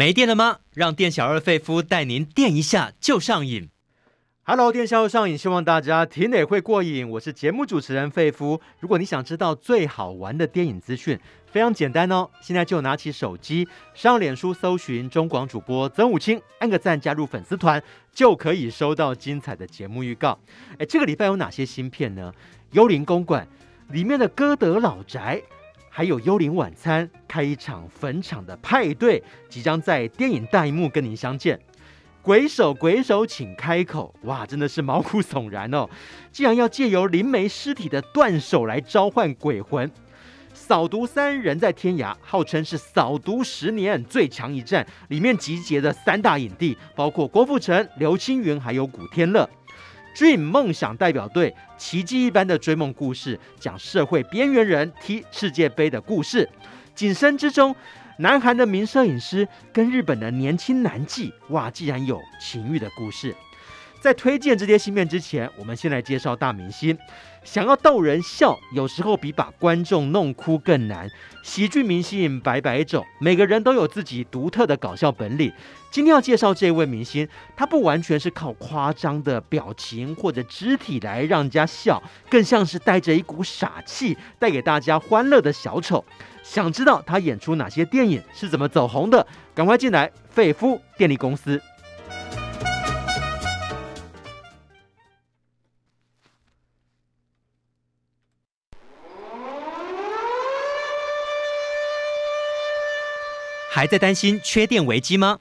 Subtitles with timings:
[0.00, 0.60] 没电了吗？
[0.72, 3.68] 让店小二费夫带您电一下就上瘾。
[4.44, 7.06] Hello，电小二上瘾，希望大家听了也会过瘾。
[7.06, 8.58] 我是节目主持人费夫。
[8.78, 17.82] 如果你想知道最好玩的电影资讯，非常简单哦，现在就拿起手机上脸书搜寻中广主播曾武清，按个赞加入粉丝团，
[18.14, 20.38] 就可以收到精彩的节目预告。
[20.78, 22.32] 哎，这个礼拜有哪些新片呢？
[22.74, 23.46] 《幽灵公馆》
[23.92, 25.42] 里面的歌德老宅，
[25.92, 31.58] 还有《幽灵晚餐》开一场坟场的派对，即将在电影大荧幕跟您相见。
[32.22, 34.14] 鬼手，鬼手，请开口！
[34.22, 35.88] 哇，真的是毛骨悚然哦！
[36.30, 39.90] 竟然要借由灵媒尸体的断手来召唤鬼魂。
[40.52, 49.48] 扫毒三人在天涯，号称是扫毒十年最强一战，里面集结的三大影帝，包括郭富城、刘青云，还有古天乐。
[50.16, 56.48] Dream 梦想代表队，奇迹一般的追梦故事，讲社会边缘人踢世界杯的故事。
[56.94, 57.74] 景深之中。
[58.18, 63.34] 南韩的名摄影师跟日本的年轻男妓，哇，竟然有情欲的故事。
[64.00, 66.96] 在推荐这些新片之前，我们先来介绍大明星。
[67.44, 71.08] 想要逗人笑，有时候比把观众弄哭更难。
[71.42, 75.52] 喜剧明星百百种，每个人都有自己独特的搞笑本领。
[75.90, 86.02] 今天要介绍这位明星，他不完全是靠夸张的表情或者肢体来让人家笑，更像是带着一股傻气，带给大家欢乐的小丑。
[86.42, 89.26] 想知道他演出哪些电影是怎么走红的？
[89.54, 91.60] 赶快进来，费夫电力公司。
[103.80, 105.38] 还在担心缺电危机吗？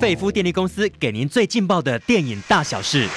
[0.00, 3.08] 费夫电力公司给您最劲爆的电影大小事。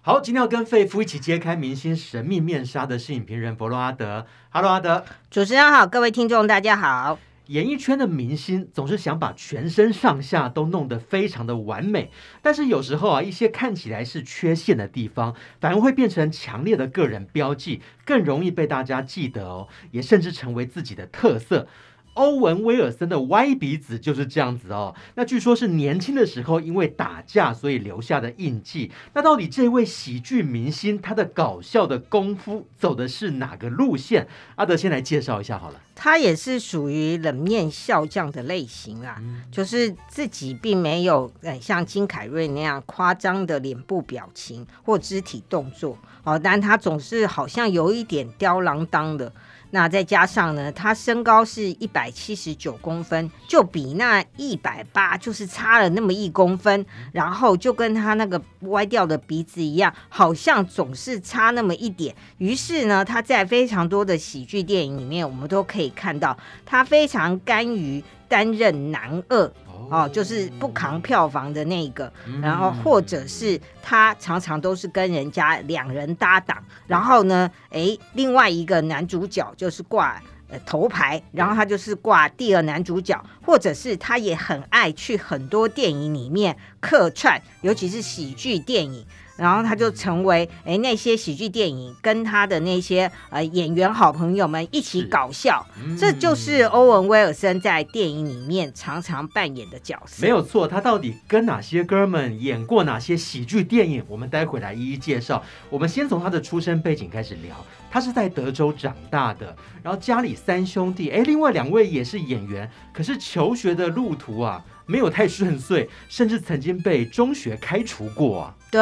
[0.00, 4.24] 好，今天要跟费夫一起揭开明星神秘面纱的是影评人佛洛阿德。
[4.48, 5.04] Hello，阿德。
[5.30, 7.18] 主持人好，各位听众大家好。
[7.46, 12.10] 演艺圈的明星总是想把全身上下都弄得非常的完美，
[12.40, 21.66] 但是有时候啊，一些看起来是缺陷的地方，反而会变成强烈的个人标记，更容易被大家记得哦，也甚至成为自己的特色。
[22.14, 24.94] 欧文·威尔森的歪鼻子就是这样子哦。
[25.14, 28.90] 那据说是年轻的时候因为打架，所以留下的印记。
[29.14, 34.26] 那到底这位喜剧明星他的搞笑的功夫走的是哪个路线？
[34.56, 35.80] 阿德先来介绍一下好了。
[35.94, 49.32] 他也是属于冷面笑匠的类型啊，就是自己并没有呃像金凯瑞那样夸张的脸部表情或肢体动作哦，但他总是好像有一点吊郎当的。
[49.74, 62.14] 那再加上呢，他身高是一百七十九公分，就比那一百八就是差了那么一公分，然后就跟他那个歪掉的鼻子一样，好像总是差那么一点。
[62.36, 69.50] 于是呢，他在非常多的喜剧电影里面，我们都可以看到他非常甘于担任男二。
[69.92, 72.10] 哦，就是不扛票房的那个，
[72.40, 89.04] 然后或者是他常常都是跟人家两人搭档，然后呢，诶，另外一个男主角就是挂呃头牌，然后他就是挂第二男主角，或者是他也很爱去很多电影里面客串，尤其是喜剧电影。
[89.42, 100.22] 然后他就成为诶那些喜剧电影跟他的那些呃演员好朋友们一起搞笑，嗯、这就是欧文威尔森在电影里面常常扮演的角色。
[100.22, 104.04] 没有错，他到底跟哪些哥们演过哪些喜剧电影？
[104.06, 105.42] 我们待会来一一介绍。
[105.68, 107.56] 我们先从他的出生背景开始聊。
[107.90, 118.54] 他是在德州长大的，然后家里三兄弟，诶，另外两位也是演员，可是求学的路途啊没有太顺遂，甚至曾经被中学开除过啊。
[118.72, 118.80] 对，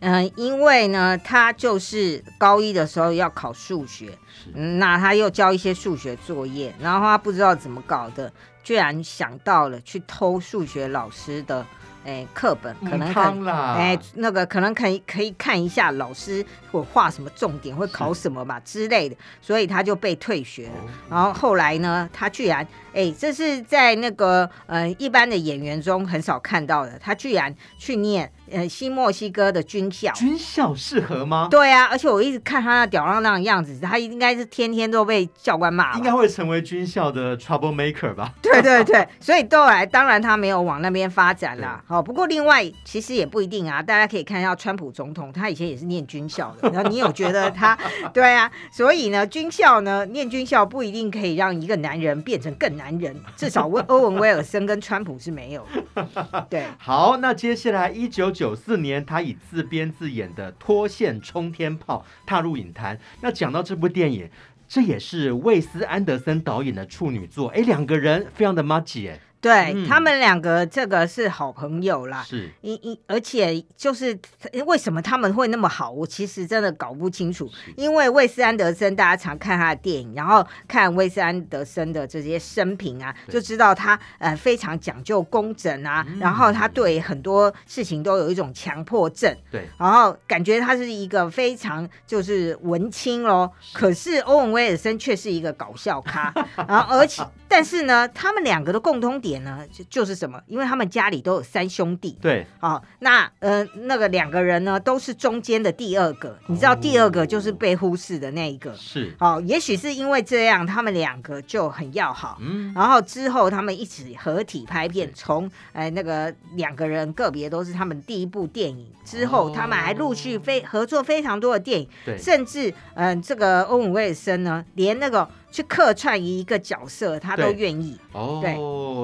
[0.00, 4.06] 嗯、呃，因为呢，他就是高一的时候要考数学，
[4.44, 8.30] 是那他又交一些数学作业，然后他不知道怎么搞的，
[8.64, 11.64] 居然想到了去偷数学老师的。
[12.04, 20.74] 哎，课本可能可哎，那个可能可以可以看一下老师会画什么重点，会考什么吧之类的，所以他就被退学了。
[21.10, 28.32] 然后后来呢，他居然哎，这是在那个呃一般的演员中很少看到的，他居然去念。
[28.52, 31.48] 呃，新墨西哥的军校，军校适合吗？
[31.50, 38.32] 对啊，而且我一直看他那吊儿郎当的样子，他应该是天天都被教官骂，应该会成为军校的 trouble maker 吧？
[38.42, 41.82] 对对对，所以后来当然他没有往那边发展啦。
[41.86, 47.78] 好、哦，不过另外其实也不一定啊，大家可以看一下川普总统，他以前也是念军校的，然后你有觉得他
[48.12, 48.50] 对啊？
[48.70, 56.46] 所以呢，军校呢，念军校不一定可以让一个男人变成更男人，至少 欧文威尔森跟川普是没有的。
[56.48, 62.96] 对， 好，那接下来一九九四年，他以自编自演的《脱线冲天炮》踏入影坛。
[63.20, 64.30] 那讲到这部电影，
[64.68, 69.18] 这也是魏斯安德森导演的处女作，哎，两个人非常的默契哎。
[69.40, 72.24] 对、嗯、他们两个，这个是好朋友啦。
[72.26, 74.18] 是，一一，而且就是
[74.66, 77.48] 为什么他们会那么好，我其实真的搞不清楚。
[77.76, 89.32] 因为魏斯安德森，大家常看他的电影，然后看魏斯安德森的这些生平啊，就知道他呃非常讲究工整啊，嗯、然后他对很多事情都有一种强迫症。
[89.50, 93.52] 对，然后感觉他是一个非常就是文青咯。
[93.72, 96.34] 可是欧文威尔森却是一个搞笑咖，
[96.66, 99.38] 然后而且但是呢，他们两个的共通点。
[99.38, 100.42] 呢，就就是什么？
[100.48, 118.88] 因为他们家里都有三兄弟，对，好、哦，那呃，那个两个人呢，都是中间的第二个，你知道第二个就是被忽视的那一个，是，哦，也许是因为这样，他们两个就很要好，嗯，然后之后他们一起合体拍片，从哎那个两个人个别都是他们第一部电影。
[119.04, 125.28] 之后，他们还陆续非合作非常多的电影，对，甚至嗯、呃，这个欧文威尔森呢，连那个。
[125.50, 128.54] 去客串一个角色，他都愿意哦，对，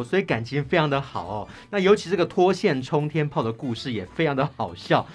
[0.09, 1.49] 所以感情非常的好哦。
[1.71, 5.07] 那尤其这个脱线冲天炮的故事也非常的好笑。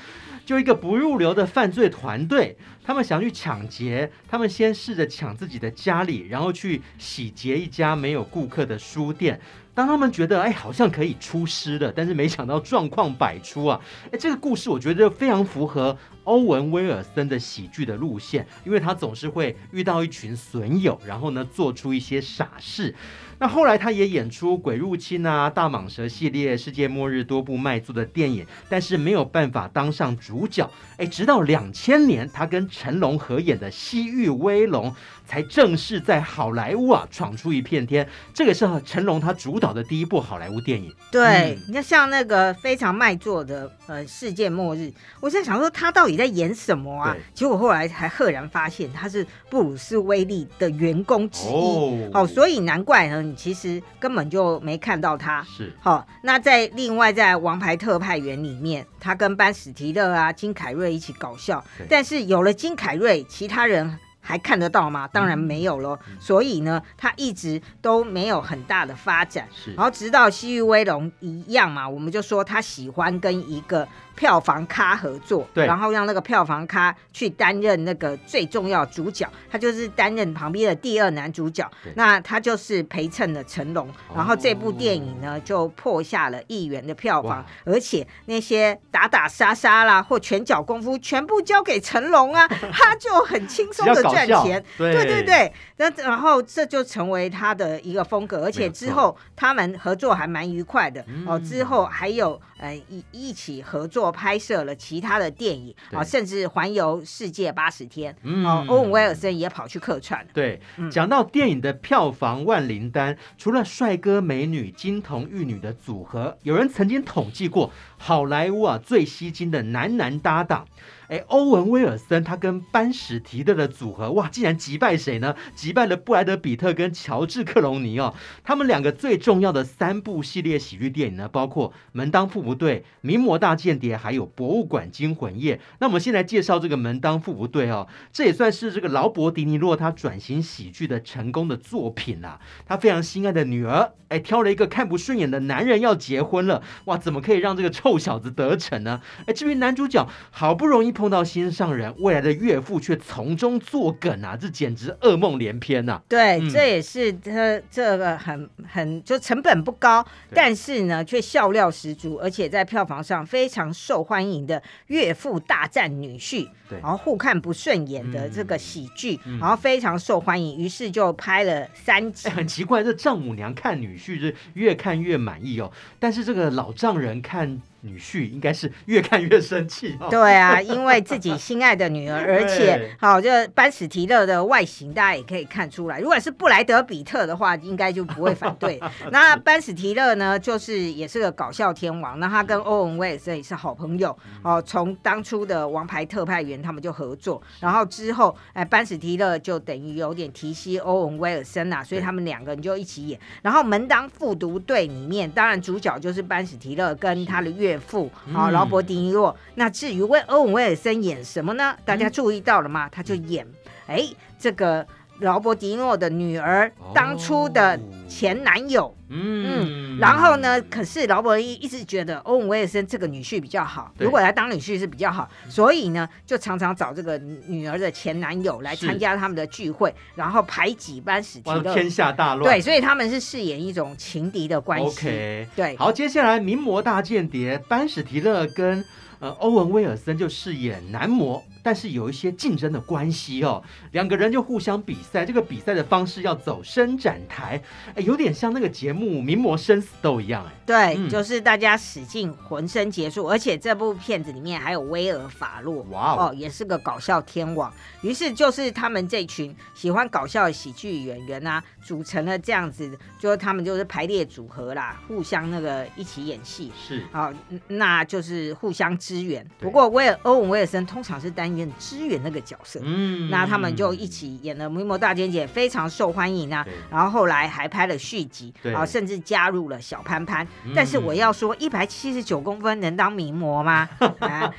[0.46, 9.40] 就一个不入流的犯罪团队，他们想去抢劫，他们先试着抢自己的家里，然后去洗劫一家没有顾客的书店。
[9.76, 13.80] 当他们觉得哎，好像可以出师了，但是没想到状况百出啊！
[14.12, 15.96] 哎，这个故事我觉得非常符合
[16.30, 22.94] 欧文威尔森的喜剧的路线，因为他总是会遇到一群损友，然后呢做出一些傻事。
[23.40, 30.70] 那后来他也演出《鬼入侵》啊、《大蟒蛇》系列、《世界末日》多部卖座的电影，但是没有办法当上主角。
[30.98, 34.92] 哎，直到两千年，他跟成龙合演的《西域威龙》
[35.30, 38.08] 才正式在好莱坞啊闯出一片天。
[38.34, 40.92] 这个是成龙他主导的第一部好莱坞电影。
[41.12, 44.80] 对，你看、嗯、像那个非常卖座的呃《世界末日》，
[45.22, 47.16] 我在想说他到底在演什么啊？
[47.36, 51.52] 结果后来才赫然发现他是布鲁斯威利的员工之一。
[51.52, 53.22] 哦，好，所以难怪呢。
[53.22, 56.08] 你其实根本就没看到他，是好。
[56.24, 64.00] 那在另外在《王牌特派员》里面，他跟班史提勒啊、金凯瑞一起搞笑，但是有了金凯瑞，其他人。
[64.22, 65.08] 还看得到吗？
[65.08, 65.98] 当然没有喽。
[66.08, 69.48] 嗯、所以呢，他一直都没有很大的发展。
[69.54, 73.88] 是，然后直到《西域威龙》一样嘛，我们就说他喜欢跟一个
[74.20, 81.66] 票房咖合作，对，然后让那个票房咖去担任那个最重要主角，他就是担任旁边的第二男主角。
[81.96, 94.28] 那他就是陪衬了成龙，然后这部电影呢就破下了亿元的票房，而且那些打打杀杀啦或拳脚功夫全部交给成龙啊， 他就很轻松的赚。
[94.28, 94.94] 赚钱，对。
[94.94, 101.40] 对对，那然后这就成为他的一个风格，而且之后他们合作还蛮愉快的哦。
[101.40, 108.16] 之后还有呃一一起合作拍摄了其他的电影啊，甚至环游世界八十天。
[108.24, 110.26] 嗯，欧文威尔森也跑去客串。
[110.34, 110.60] 对，
[110.92, 120.66] 讲到电影的票房万灵丹，除了帅哥美女、金童玉女的组合，有人曾经统计过好莱坞啊最吸睛的男男搭档。
[121.10, 125.36] 哎，欧文威尔森他跟班史提特的组合，哇，竟然击败谁呢？
[125.56, 128.14] 击败了布莱德彼特跟乔治克隆尼哦。
[128.44, 135.56] 他们两个最重要的三部系列喜剧电影呢，包括《门当户不对》、《名模大间谍》，还有《博物馆惊魂夜》。
[135.80, 142.40] 那我们先来介绍这个《门当户不对》哦，这也算是这个劳勃迪尼洛他转型喜剧的成功的作品啦。
[142.68, 149.02] 他非常心爱的女儿，哎，挑了一个看不顺眼的男人要结婚了，哇，怎么可以让这个臭小子得逞呢？
[149.26, 150.90] 哎，至于男主角，好不容易。
[151.00, 154.36] 碰到心上人，未来的岳父却从中作梗啊！
[154.36, 156.02] 这简直噩梦连篇呐、啊！
[156.10, 172.28] 对，嗯、这也是他这个很很就成本不高，但是呢却笑料十足，而且在票房上非常受欢迎的岳父大战女婿，对，然后互看不顺眼的这个喜剧，嗯、然后非常受欢迎，于是就拍了三集。
[172.28, 177.62] 很奇怪，这丈母娘看女婿是越看越满意哦，但是这个老丈人看。
[177.82, 186.00] 女婿应该是越看越生气，哦，对啊，因为自己心爱的女儿， 而且好，就班史提勒的外形，大家也可以看出来。
[186.00, 188.78] 如果是布莱德比特的话，应该就不会反对。
[189.12, 194.62] 那班史提勒呢，就是也是个搞笑天王，那他跟欧文威尔森也是好朋友哦。
[194.62, 203.18] 从当初的《王牌特派员》他们就合作，然后之后哎，班史提勒就等于有点提携欧文威尔森啊，所以他们两个人就一起演。
[203.42, 207.69] 然后《门当复读队》里面，当然主角就是班史提勒跟他的岳。
[207.70, 209.36] 岳父好，劳勃迪尼洛。
[209.56, 211.76] 那至于为欧文威尔森演什么呢？
[211.86, 212.90] 大家注意到了吗？
[212.90, 213.46] 他就演
[213.88, 214.08] 哎，
[214.40, 214.86] 这个
[215.20, 218.96] 劳勃迪诺的女儿当初的前男友。
[219.12, 220.62] 嗯，嗯，然后呢？
[220.70, 232.44] 可是劳勃一一直觉得欧文威尔森这个女婿比较好，如果来当女婿是比较好，所以呢，就常常找这个女儿的前男友来参加他们的聚会，然后排挤班史提勒，天下大乱。
[232.54, 234.86] 对，所以他们是饰演一种情敌的关系。
[234.86, 235.76] OK，对。
[235.76, 238.86] 好，接下来名模大间谍班史提勒跟
[239.18, 241.44] 呃欧文威尔森就饰演男模。
[241.62, 247.62] 但是有一些竞争的关系哦，两个人就互相比赛，这个比赛的方式要走伸展台，
[247.96, 257.72] 哎，有点像那个节目《名模生死斗》一样，哎，对，嗯、就是大家使尽浑身解数，而且这部片子里面还有威尔法洛，哇哦，也是个搞笑天王。
[258.02, 267.34] 于是就是他们这群喜欢搞笑的喜剧演员啊，组成了这样子，就他们就是排列组合啦，互相那个一起演戏，是，好、哦，
[267.68, 269.46] 那就是互相支援。
[269.60, 276.66] 不过威尔欧文威尔森通常是担任支援那个角色，嗯，那他们就一起演了《名模大姐姐》，非常受欢迎啊。
[276.92, 280.48] 然后后来还拍了续集，啊，甚至加入了小潘潘。
[280.66, 283.88] 嗯、但是我要说，一百七十九公分能当名模吗？
[284.20, 284.54] 啊、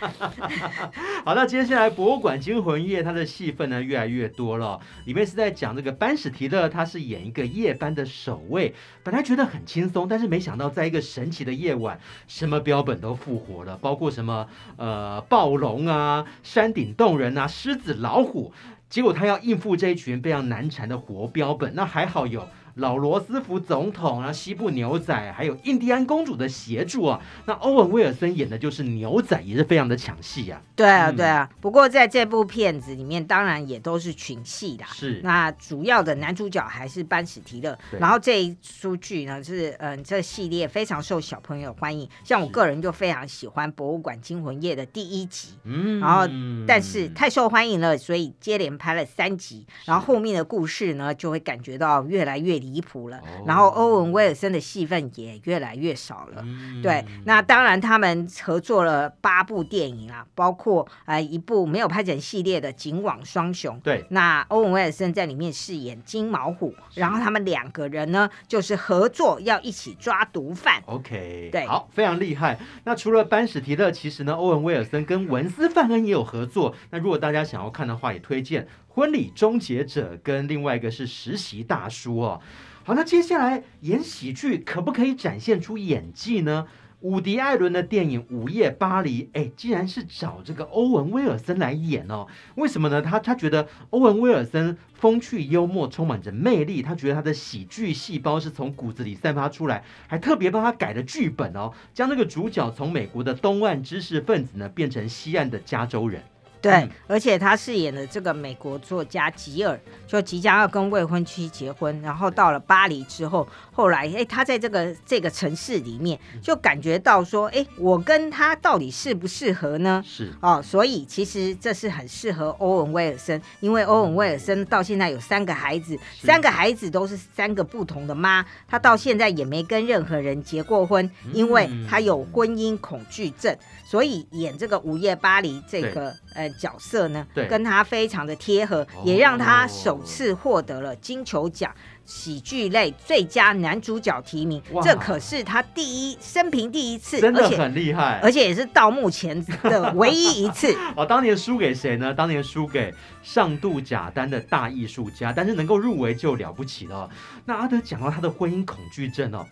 [1.25, 18.53] 好，那接下来《博物馆惊魂夜》它的戏份呢越来越多了，里面是在讲这个班史提勒，他是演一个夜班的守卫，本来觉得很轻松，但是没想到在一个神奇的夜晚，什么标本都复活了，包括什么呃暴龙啊、山顶引动人啊、狮子、老虎，
[18.89, 22.49] 结果他要应付这一群非常难缠的活标本，那还好有。
[22.75, 27.21] 老罗斯福总统然后，西部牛仔，还有印第安公主的协助啊。
[27.47, 30.63] 那欧文威尔森演的就是牛仔，也是非常的抢戏啊。
[30.77, 31.51] 对啊，对啊。
[31.61, 34.85] 不过在这部片子里面，当然也都是群戏的。
[34.87, 35.21] 是。
[35.25, 37.77] 那主要的男主角还是班史提勒。
[37.99, 42.09] 然后这一出剧呢，是嗯，这系列非常受小朋友欢迎。
[42.23, 45.55] 像我个人就非常喜欢《博物馆惊魂夜》的第一集。
[45.65, 45.99] 嗯。
[45.99, 46.33] 然后，
[46.69, 49.67] 但是太受欢迎了，所以接连拍了三集。
[49.85, 52.60] 然后后面的故事呢，就会感觉到越来越。
[52.61, 56.43] 离谱了，然后欧文威尔森的戏份也越来越少了。
[56.45, 63.77] 嗯、对，那当然他们合作了八部电影啊，包括呃一部没有拍成系列的《警网双雄》。
[63.81, 70.83] 对，那欧文威尔森在里面饰演金毛虎，然后他们两个人呢就是合作要一起抓毒贩。
[70.87, 72.59] OK，对，好，非常厉害。
[72.85, 76.75] 那除了班史提勒，其实呢，欧文威尔森跟文斯范恩也有合作。
[76.91, 78.69] 那如果大家想要看的话，也推荐。
[78.93, 82.41] 婚礼终结者跟另外一个是实习大叔哦。
[82.83, 86.67] 好，那接下来演喜剧可不可以展现出演技呢？
[87.03, 92.27] 伍迪·艾伦的电影《午夜巴黎》，哎，竟然是找这个欧文·威尔森来演哦。
[92.57, 93.01] 为什么呢？
[93.01, 96.83] 他他觉得欧文·威尔森风趣幽默，充满着魅力。
[96.83, 106.23] 他觉得他的喜剧细胞是从骨子里散发出来，还特别帮他改了剧本哦，将那个主角从美国的东岸知识分子呢，变成西岸的加州人。
[106.61, 120.03] 对，嗯、而且他饰演的这个美国作家吉尔，就即将要跟未婚妻结婚，然后到了巴黎之后，后来哎，他在这个这个城市里面，就感觉到说，哎，我跟他到底适不适合呢？
[120.07, 133.57] 是哦，所以其实这是很适合欧文威尔森，因为欧文威尔森到现在有三个孩子，三个孩子都是三个不同的妈，他到现在也没跟任何人结过婚，因为他有婚姻恐惧症。
[133.91, 144.63] 所以演这个《午夜巴黎》这个呃角色呢，跟他非常的贴合，也让他首次获得了金球奖喜剧类最佳男主角提名。
[144.81, 150.73] 这可是他第一生平第一次，真的很厉害，而且也是到目前的唯一一次。
[150.95, 152.15] 哦，当年输给谁呢？
[152.15, 152.95] 当年输给
[153.25, 157.11] 上杜贾丹的大艺术家，但是能够入围就了不起了。
[157.45, 159.45] 那阿德讲到他的婚姻恐惧症哦，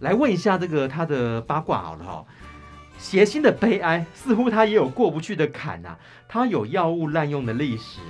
[0.00, 2.24] 来问一下这个他的八卦好了哈。
[3.04, 5.98] 谐星的悲哀，似乎他也有过不去的坎呐、啊。
[6.26, 8.00] 他有药物滥用的历史。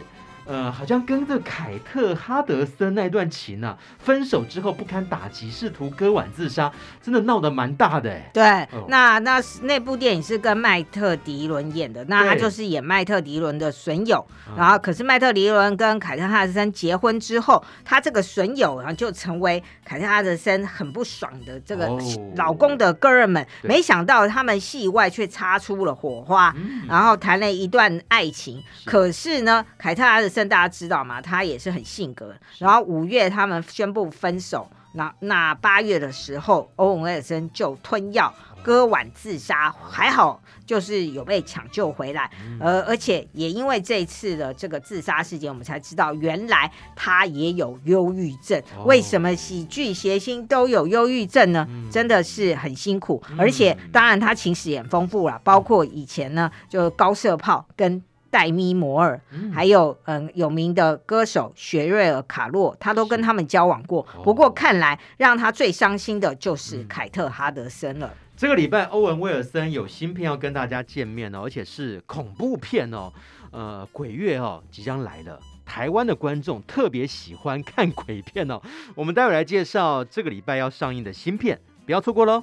[0.47, 6.71] 呃，好像跟这凯特哈德森那段情啊，分手之后不堪打击，试图割腕自杀，
[7.03, 8.15] 真的闹得蛮大的。
[8.33, 14.25] 对，哦、那那那部电影是跟麦特迪伦演的，那他就是演麦特迪伦的损友。
[14.57, 21.89] 然后，可是麦特迪伦跟凯特哈德森结婚之后，他这个损友然后就成为凯特哈德森很不爽的这个
[22.37, 23.43] 老公的哥儿们。
[23.43, 28.63] 哦、没想到他们戏外却擦出了火花，嗯、然后谈了一段爱情。
[28.79, 31.21] 是可是呢，凯特哈德森大家知道吗？
[31.23, 32.35] 他也是很性格。
[32.59, 42.31] 然后五月他们宣布分手，那那八月的时候，欧文威尔森就吞药割腕自杀，还好就是有被抢救回来。
[42.59, 48.61] 呃，而且也因为这次的这个自杀事件，我们才知道原来他也有忧郁症。
[48.85, 51.69] 为什么喜剧谐星都有忧郁症呢？
[51.91, 53.23] 真的是很辛苦。
[53.39, 58.03] 而且当然他情史也丰富了，包括以前呢就高射炮跟。
[58.35, 64.05] 黛咪摩尔，嗯、还有嗯有名的歌手雪瑞尔卡洛，他都跟他们交往过。
[64.11, 68.09] 是不过看来让他最伤心的就是凯特哈德森了。
[68.09, 73.13] 嗯、这个礼拜欧文威尔森有新片要跟大家见面哦，而且是恐怖片哦，
[73.53, 75.39] 呃鬼月哦即将来了。
[75.65, 78.61] 台湾的观众特别喜欢看 鬼片哦，
[78.97, 82.43] 我们待会来介绍这个礼拜要上映的新片，不要错过喽。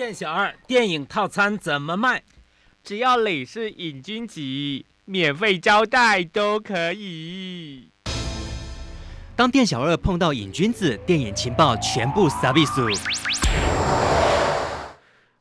[0.00, 2.22] 店小二，电影套餐怎么卖？
[2.82, 4.40] 只要你是瘾君子，
[5.04, 7.90] 免费招待都可以。
[9.36, 12.88] 当店小二碰到瘾君子，电影情报全部撒比苏。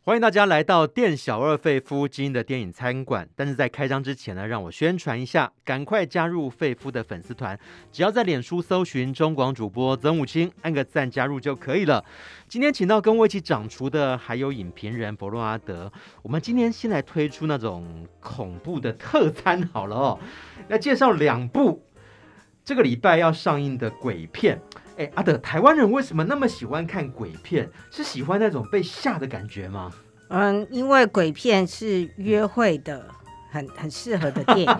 [0.06, 3.28] 欢迎大家来到店小二费夫经营的电影餐馆。
[3.36, 7.60] 但是在开张之前呢，让我宣传一下，赶快加入费夫的粉丝团，
[7.92, 12.04] 只要在脸书搜寻中广主播曾武清，按个赞加入就可以了。
[12.48, 15.92] 今天请到跟我一起掌厨的还有影评人佛洛阿德。
[16.24, 20.20] 我们今天先来推出那种恐怖的特餐好了哦，
[20.70, 21.84] 来介绍两部
[22.64, 24.60] 这个礼拜要上映的鬼片。
[25.00, 27.70] 哎，阿德，台湾人为什么那么喜欢看鬼片？
[27.90, 29.90] 是喜欢那种被吓的感觉吗？
[30.28, 33.06] 嗯，因为鬼片是约会的，
[33.50, 34.78] 很很适合的电影。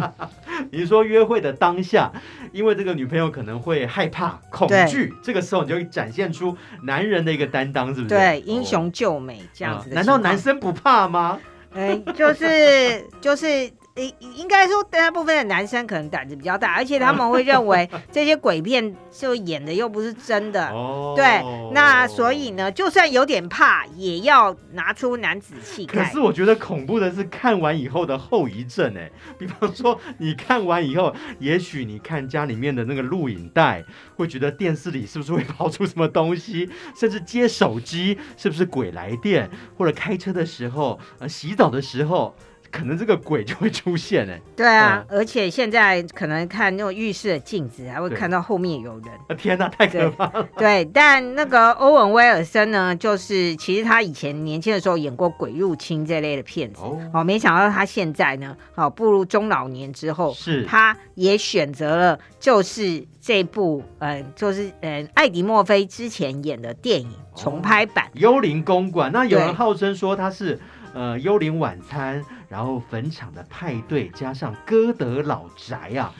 [0.70, 2.12] 你是说约会的当下，
[2.52, 8.08] 因为这个女朋友可能会害怕、恐惧，这个时候你就会展现出男人的一个担当，是不是？
[8.08, 9.96] 对，英雄救美这样子的、哦嗯。
[9.96, 11.40] 难道男生不怕吗？
[11.72, 13.72] 嗯，就是就是。
[13.96, 20.68] 应应该说，大部分的男生可能胆子比较大，而且他们会认为这些鬼片就演的又不是真的。
[20.68, 21.24] 哦，对，
[21.72, 26.04] 那所以呢，就算有点怕，也要拿出男子气概。
[26.04, 33.82] 可是我觉得恐怖的是看完以后的后遗症，哎，比方说你看完以后，也许你看家里面的那个录影带，
[34.16, 42.36] 会觉得电视里是不是会跑出什么东西，甚至接手机是不是鬼来电，或者开车的时候，呃，洗澡的时候。
[42.76, 49.08] 可能这个鬼就会出现哎，对啊，嗯、而且现在可能看那种浴室的镜子，还会看到后面有人。
[49.28, 50.84] 啊天哪，太可怕了对！
[50.84, 69.08] 对，但那个欧文威尔森呢，就是其实他以前年轻的时候演过《鬼入侵》这类的片子，哦，哦，没想到他现在呢，哦，步入中老年之后，是，他也选择了就是这部，嗯、呃，就是嗯、呃，艾迪墨菲之前演的电影重拍版《幽灵公馆》。
[69.12, 70.60] 那有人号称说他是。
[70.98, 76.14] 呃，幽灵晚餐，然后坟场的派对，加上歌德老宅啊，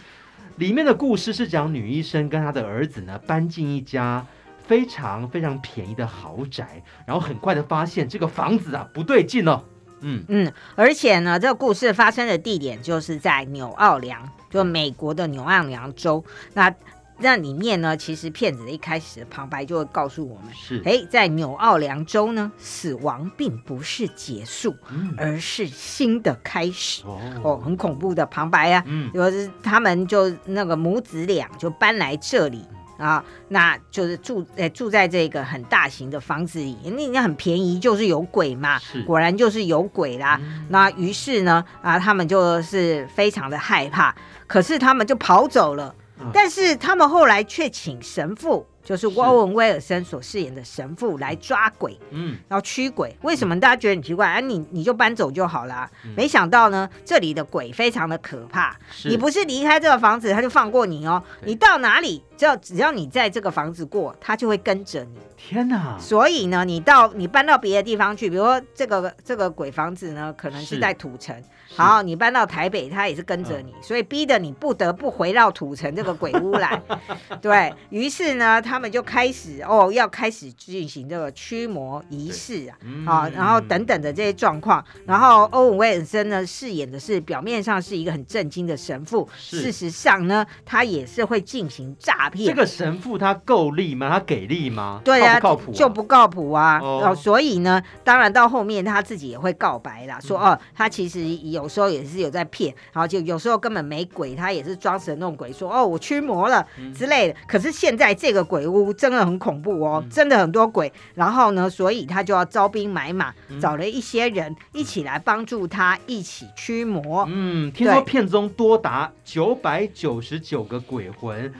[0.56, 4.26] 里面的故事是讲女医生跟她的儿子呢搬进一家
[4.66, 9.62] 非常非常便宜的豪宅，然后很快的发现这个房子啊不对劲哦，
[10.00, 16.74] 嗯嗯，而且呢，这个故事发生的地点就是在纽奥良，就美国的纽奥良州，那。
[17.18, 20.82] 那里面呢，其实骗子的一开始的旁白就会告诉我们，是。
[20.84, 27.02] 哎，在纽奥良州呢，死亡并不是结束，嗯、而是新的开始。
[27.06, 32.62] 哦，哦，很恐怖的旁白啊，嗯，就是他们就那个母子俩就搬来这里
[32.98, 39.02] 啊，那就是住哎住在这个很大型的房子里，那那很便宜，就是有鬼嘛，是。
[39.04, 40.38] 果然就是有鬼啦。
[40.42, 44.14] 嗯、那于是呢，啊，他们就是非常的害怕，
[44.46, 45.94] 可是他们就跑走了。
[46.32, 53.14] 但是他们后来却请神父，就是沃文威尔森所饰演的神父来抓鬼，嗯，然后驱鬼。
[53.22, 54.26] 为什么大家觉得很奇怪？
[54.26, 55.88] 啊，你你就搬走就好了。
[56.04, 58.76] 嗯、没想到呢，这里的鬼非常的可怕。
[59.04, 61.22] 你不是离开这个房子，他就放过你哦。
[61.44, 65.18] 你到哪里，只要只要你在这个房子过，他就会跟着你。
[65.36, 65.98] 天哪！
[65.98, 71.36] 所以呢，你到你搬到别的地方去，比如说这个这个鬼房子呢，可能是在土城。
[71.74, 76.80] 好，你搬到台北，他也是跟着你，所以逼得你不得不回到土城这个鬼屋来。
[77.42, 84.82] 对，于是呢，他们就开始哦，要开始进行这个驱魔仪式啊，啊，然后等等的这些状况。
[85.04, 92.46] 然后欧文威尔森呢饰演的是表面上是一个很震惊的神父，事实上呢，他也是会进行诈骗。
[92.46, 94.08] 这个神父他够力吗？
[94.08, 95.00] 他给力吗？
[95.04, 96.78] 对啊，靠谱就不靠谱啊。
[96.80, 101.55] 哦，所以呢，当然到后面他自己也会告白啦，说哦，他其实有。
[101.56, 107.32] 有时候也是有在骗，然后就有时候根本没鬼，他也是装神弄鬼，说哦我驱魔了之类的。
[107.32, 110.92] 嗯、可是现在这个鬼屋真的很恐怖哦，嗯、真的很多鬼。
[111.14, 117.26] 然后呢，所以他就要招兵买马，嗯、找了一些人一起来帮助他一起驱魔。
[117.30, 121.52] 嗯，听说片中多达九百九十九个鬼魂。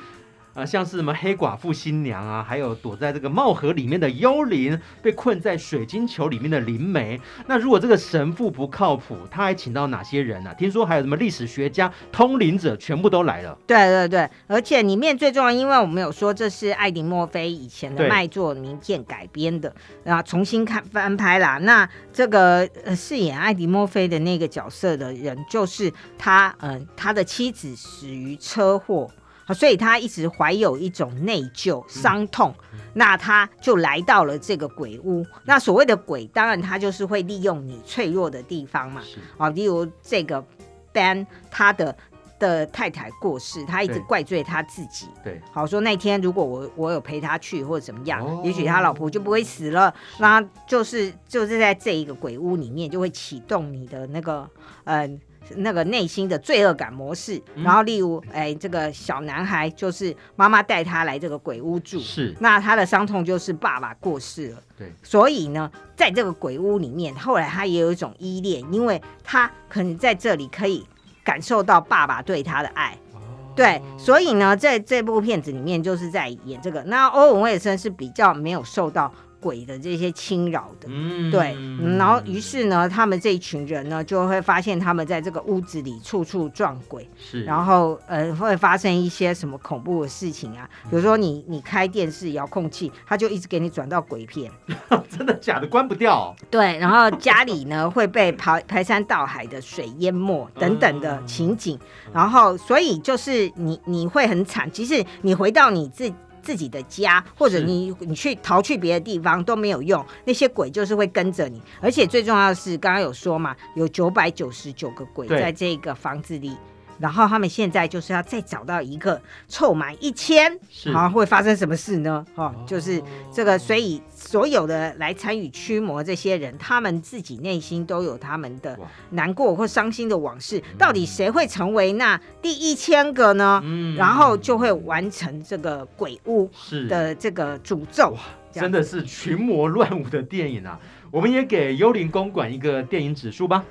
[0.56, 7.20] 啊，像是什么黑寡妇新娘啊，还有躲在这个帽盒里面的幽灵，被困在水晶球里面的灵媒。
[7.46, 10.54] 那如果这个神父不靠谱，他还请到哪些人呢、啊？
[10.54, 13.56] 听说还有什么历史学家、通灵者，全部都来了。
[13.66, 19.70] 对对对，而且里面最重要，因为我们有说这是艾迪墨菲以前的卖座名片改编的，
[20.04, 21.58] 然后重新看翻拍啦。
[21.58, 29.10] 那这个呃饰演艾迪墨菲的那个角色的人，就是他，嗯、呃，他的妻子死于车祸。
[29.54, 35.22] 所以他一直怀有一种内疚、伤痛，嗯、那他就来到了这个鬼屋。
[35.22, 39.02] 嗯、那所谓的鬼，当然他就是会利用你脆弱的地方嘛。
[39.38, 40.44] 啊是，例如这个
[40.92, 41.96] Ben 他的
[42.38, 45.06] 的太太过世，他一直怪罪他自己。
[45.22, 49.94] 对，好说那天如果我我有陪他去或者怎么样，哦、也许他老婆就不会死了。
[50.18, 54.50] 那就是就是在这一个鬼屋里面，就会启动你的那个
[54.84, 55.00] 嗯。
[55.00, 55.18] 呃
[55.54, 70.84] 那个内心的罪恶感模式，然后例如，哎，这个小男孩就是妈妈带他来这个鬼屋住，是，那他的伤痛就是爸爸过世了，对，所以呢，在这个鬼屋里面，后来他也有一种依恋，因为他可能在这里可以
[71.24, 73.20] 感受到爸爸对他的爱，哦、
[73.54, 76.82] 对，所以呢，在这部片子里面就是在演这个。
[76.84, 79.12] 那欧文威尔森是比较没有受到。
[79.46, 90.68] 鬼的这些侵扰的，嗯，对，嗯、然后于是呢，他们这一群人呢，就会发现他们在这个屋子里处处撞鬼，是，然后呃，会发生一些什么恐怖的事情啊？
[90.90, 94.50] 比如说你你开电视遥控器，他就一直给你转到鬼片，
[95.08, 95.68] 真的假的？
[95.68, 96.36] 关不掉、哦。
[96.50, 106.12] 对，然后家里呢会被排排山倒海的水淹没等等的情景，嗯、然后所以就是你你会很惨，即使你回到你自己。
[106.46, 116.56] 自己的家，或者你你去逃去别的地方都没有用，那些鬼就是会跟着你，而且最重要的是，刚刚有说嘛，有九百九十九个鬼在这个房子里。
[116.98, 120.58] 然后他们现在就是要再找到一个凑满一千，
[120.92, 122.24] 好，会发生什么事呢？
[122.34, 128.78] 哦，就是这个，所以所有的来参与驱魔这些人，他们自己内心都有他们的
[129.10, 130.62] 难过或伤心的往事。
[130.78, 133.60] 到底谁会成为那第一千个呢？
[133.64, 136.50] 嗯然后就会完成这个鬼屋
[136.88, 138.16] 的这个诅咒。
[138.52, 140.80] 真的是群魔乱舞的电影啊！
[141.10, 143.62] 我们也给幽灵公馆一个电影指数吧。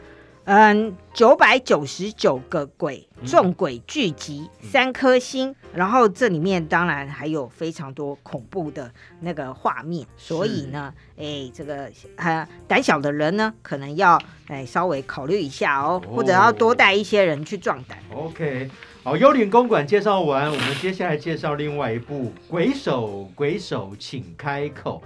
[0.46, 5.50] 嗯，九百九十九个鬼，众鬼聚集，嗯、三颗星。
[5.50, 17.98] 嗯、然后这里面当然还有非常多恐怖的那个画面，所以呢，哎，这个呃胆小的人呢，可能要哎稍微考虑一下哦，哦或者要多带一些人去壮胆。
[18.14, 18.70] OK，
[19.04, 25.02] 好，幽灵公馆介绍完，我们接下来介绍另外一部《鬼手鬼手，请开口》。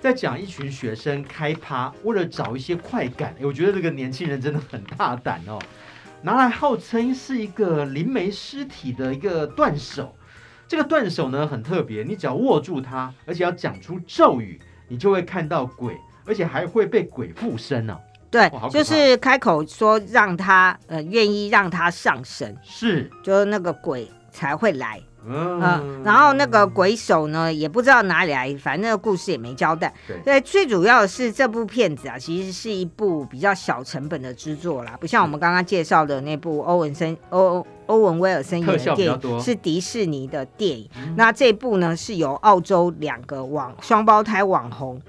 [0.00, 5.58] 在讲一群学生开趴，为了找一些快感，我觉得这个年轻人真的很大胆哦，
[6.22, 10.14] 拿来号称是一个灵媒尸体的一个断手。
[10.68, 18.00] 这个断手呢很特别，你只要握住它，而且要讲出咒语，你就会看到鬼，而且还会被鬼附身呢、哦。
[18.30, 25.00] 对，就是开口说让他呃愿意让他上身，是，就是那个鬼才会来。
[25.28, 29.92] 嗯、呃，然后那个鬼手呢，也不知道哪里来，反正那个故事也没交代。
[30.24, 40.88] 对，最主要的是这部片子啊，其实是一部比较小成本的制作啦，不像我们刚刚介绍的那部欧文森欧欧文威尔森演的电影，是迪士尼的电影。
[40.96, 45.00] 嗯、那这部呢，是由澳洲两个网双胞胎网红。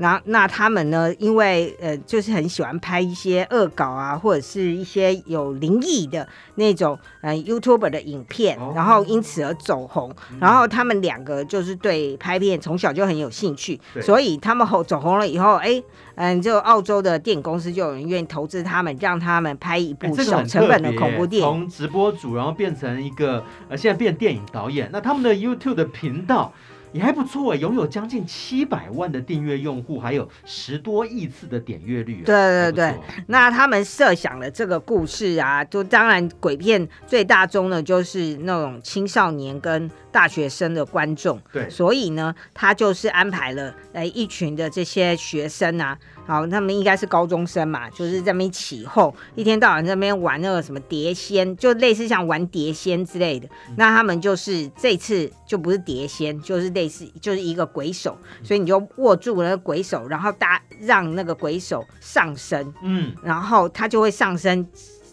[0.00, 1.14] 那那他们呢？
[1.18, 10.10] 因为呃，就是很喜欢拍一些恶搞啊，或者是一些有灵异的那种呃 YouTuber 的影片，哦、然后因此而走红。
[10.32, 15.82] 嗯、然后他们两个就是对拍片从小就很有兴趣，所以他们红走红了以后，哎，
[16.14, 21.46] 嗯，就澳洲的电影公司就有人愿意投资他们，让他们拍一部小成本的恐怖电影。
[21.46, 24.88] 从直播主，然后变成一个呃，现在变电影导演。
[24.90, 26.52] 那他们的 YouTube 的频道。
[26.92, 32.22] 也还不错，拥有将近七百万的订阅用户，还有十多亿次的点阅率。
[32.24, 41.40] 对对对，那他们设想了这个故事啊，就当然鬼片最大宗的就是那种青少年跟大学生的观众。
[41.52, 45.96] 对，所以呢，他就是安排了呃一群的这些学生啊。
[46.30, 53.48] 好，他们应该是高中生嘛，就是在那边起哄，一天到晚在那边玩那个什么碟仙，就类似像玩碟仙之类的。
[53.68, 64.64] 嗯、那他们就是这次就不是碟仙，就是类似就是一个鬼手，嗯、所以你就握住那个鬼手，然后搭让那个鬼手上身，嗯，然后他就会上升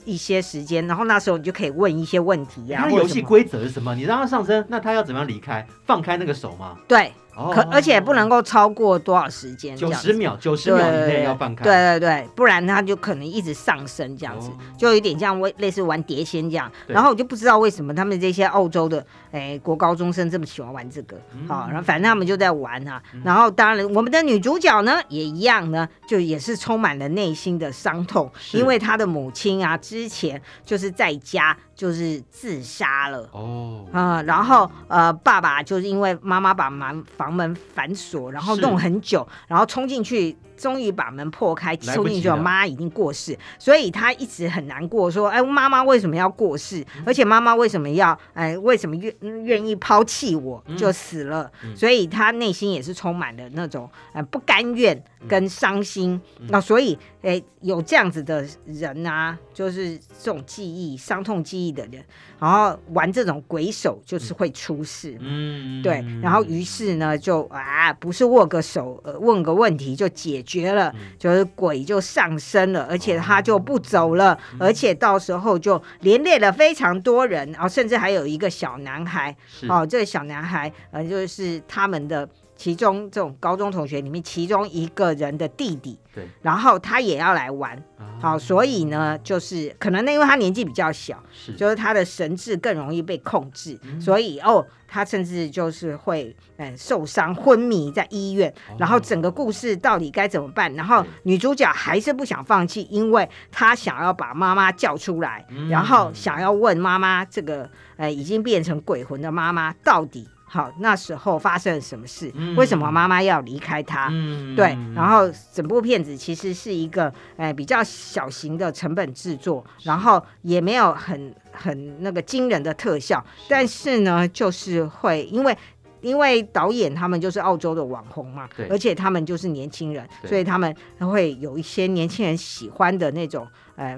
[0.05, 2.87] 一些时间，然后那时候你就可以问一些问题呀、啊。
[2.87, 3.95] 那游戏规则是什么？
[3.95, 5.67] 你让他上身，那他要怎么样离开？
[5.87, 6.77] 放开那个手吗？
[6.87, 7.11] 对。
[7.37, 9.77] 哦、可而且不能够超过多少时间？
[9.77, 11.63] 九十秒，九十秒以内要放开。
[11.63, 16.71] 对对对，不然它就可能一直上升这样子，哦、就有点像类似玩碟仙这样。
[16.87, 21.15] 然后我就不知道为什么他们这些澳洲的哎国高中生这么喜欢玩这个，
[21.47, 23.03] 好、嗯，然后反正他们就在玩哈、啊。
[23.13, 31.55] 嗯、然后当然我们的女主角呢也一样呢，就也是充满了内心的伤痛，因为她的母亲啊之前就是在家。
[31.77, 33.29] 就是自杀了。
[33.31, 46.81] 哦，啊、嗯，然后呃，爸爸就是因为妈妈把门房门反锁，然后弄很久，然后冲进去，终于把门破开，冲进去，妈已经过世，所以他一直很难过，说，哎，妈妈为什么要过世？
[46.97, 49.13] 嗯、而且妈妈为什么要，哎，为什么愿
[49.45, 51.49] 愿意抛弃我就死了？
[51.63, 56.19] 嗯、所以他内心也是充满了那种呃不甘愿跟伤心。
[56.49, 61.77] 那、嗯嗯、所以，哎，有这样子的人啊，就是这种记忆伤痛记忆。
[61.77, 62.03] 的人，
[62.39, 79.35] 然后玩这种鬼手就是会出事，嗯，对，然后于是呢，就啊，不是握个手，呃，问个问题就解决了，嗯、就是鬼就上身了，而且他就不走了，哦、而且到时候就连累了非常多人，然后甚至还有一个小男孩，
[79.67, 82.27] 哦，这个小男孩，呃，就是他们的。
[82.57, 100.73] 其中这种高中同学里面，其中一个人的弟弟，对，然后他也要来玩，啊、好，所以呢，就是可能那因为他年纪比较小，是，就是他的神智更容易被控制，嗯、所以哦，他甚至就是会嗯受伤昏迷在医院，哦、然后整个故事到底该怎么办？
[100.73, 110.27] 然后女主角还是不想放弃，因为她想要把妈妈叫出来，嗯、然后想要问妈妈这个呃已经变成鬼魂的妈妈到底。
[110.49, 112.31] 好，那时候发生了什么事？
[112.35, 114.07] 嗯、为什么妈妈要离开他？
[114.11, 125.57] 嗯、对，然后整部片子其实是一个，哎，比较小型的成本制作，然后也没有很很那个惊人的特效，是但是呢，就是会因为
[125.99, 133.97] 因为导演他们就是澳洲的网红嘛，而且他们就是年轻人，所以他们会有一些年轻人喜欢的那种，呃。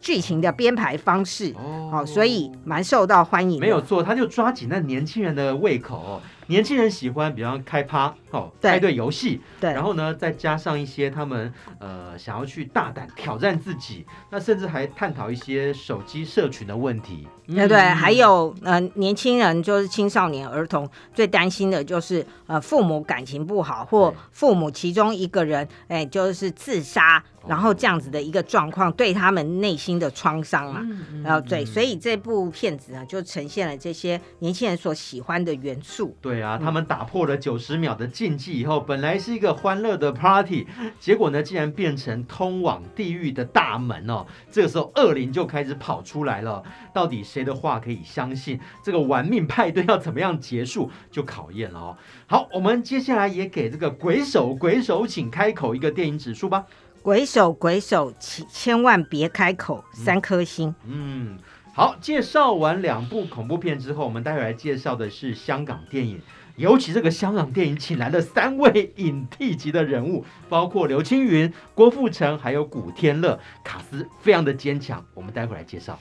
[0.00, 3.60] 剧情的编排方式，哦，哦，所以蛮受到欢迎。
[3.60, 6.20] 没有错，他就抓紧那年轻人的胃口，哦。
[6.50, 17.28] 年轻人喜欢，比方开趴哦，对派对游戏，对，然后呢，再加上一些他们呃想要去大胆挑战自己，那甚至还探讨一些手机社群的问题。
[17.46, 30.80] 对对，还有呃年轻人就是青少年儿童最担心的就是呃父母感情不好，或父母其中一个人哎就是自杀，然后这样子的一个状况对他们内心的创伤嘛。
[31.24, 36.16] 然后对，所以这部片子呢就呈现了这些年轻人所喜欢的元素。
[36.20, 36.39] 对。
[36.40, 36.58] 啊！
[36.62, 40.66] 他们打破了九十秒的禁忌以后，本来是一个欢乐的 party，
[40.98, 44.26] 结果呢，竟然变成通往地狱的大门哦。
[44.50, 46.62] 这个时候，恶灵就开始跑出来了。
[46.92, 48.58] 到底谁的话可以相信？
[48.82, 51.96] 这个玩命派对要怎么样结束，就考验了哦。
[52.26, 56.64] 好，我们接下来也给这个鬼手鬼手，请开口一个电影指数吧。
[57.02, 60.74] 鬼手鬼手，请千万别开口，三颗星。
[60.84, 61.34] 嗯。
[61.34, 61.38] 嗯
[61.80, 66.20] 好，介绍完两部恐怖片之后，我们待会来介绍的是香港电影。
[66.56, 75.02] 尤其这个香港电影请来了三位影帝级的人物，包括刘青云、郭富城，还有古天乐，卡斯非常的坚强。
[75.14, 75.98] 我们待会来介绍。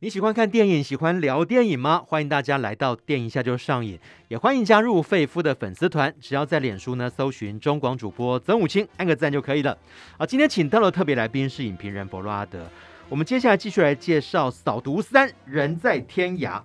[0.00, 2.02] 你喜欢看电影，喜欢聊电影吗？
[2.06, 9.78] 欢迎大家来到电影下就上瘾，也欢迎加入费夫的粉丝团，只要在脸书呢搜寻中广主播曾武清，按个赞就可以了。
[10.18, 12.70] 好，今天请到的特别来宾是影评人博洛阿德。
[13.08, 16.58] 我们接下来继续来介绍《扫毒三人在天涯》。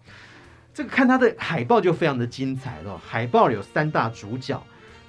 [0.74, 4.62] 这个看他的海报就非常的精彩了，海报有三大主角：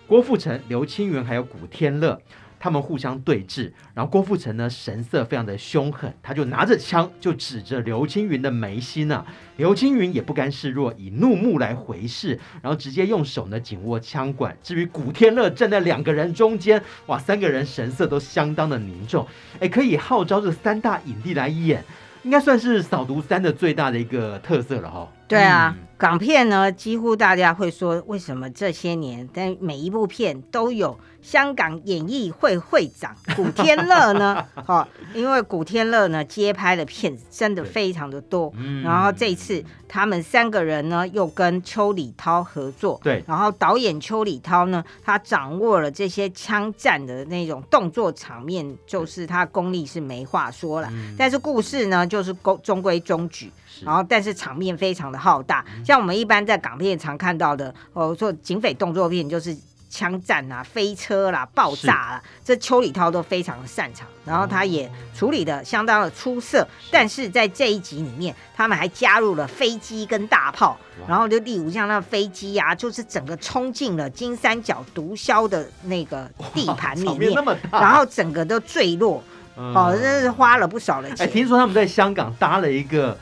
[0.06, 2.22] 郭富城、刘青云还有古天乐。
[2.62, 14.56] 他们互相对峙，然后郭富城呢神色非常的凶狠，他就拿着枪就指着刘青云的眉心啊，刘青云也不甘示弱，以怒目来回视，然后直接用手呢紧握枪管。
[14.62, 19.26] 至于古天乐站在两个人中间，哇，三个人神色都相当的凝重，
[19.58, 21.84] 哎，可以号召这三大影帝来演，
[22.22, 25.12] 应该算是扫毒三的最大的一个特色了哈。
[25.26, 25.74] 对啊。
[25.76, 34.44] 嗯港片呢，几乎大家会说，为什么这些年，但每一部片都有香港演艺会会长古天乐呢？
[34.66, 34.84] 哦，
[35.14, 52.34] 因为古天乐呢接拍的片子真的非常的多，嗯、然后这一次他们三个人呢又跟邱礼涛合作，对，然后导演邱礼涛呢，他掌握了这些枪战的那种动作场面，就是他功力是没话说了，嗯、但是故事呢就是
[52.64, 53.52] 中规中矩。
[53.84, 59.56] 然后，但是场面非常的浩大，像我们一般在港片常看到的，哦，做警匪动作片就是
[59.90, 66.66] 枪战啊、飞车啦、爆炸啦，这邱礼涛都非常的擅长，然后他也处理的相当的出色。
[66.90, 77.32] 但是在这一集里面，他们还加入了飞机跟大炮，然后就例如像那飞机啊，就是整个冲进了金三角毒枭的那个地盘里面，
[77.70, 79.22] 然后整个都坠落，
[79.56, 81.26] 哦，真是花了不少的钱。
[81.26, 83.18] 哎，听说他们在香港搭了一个。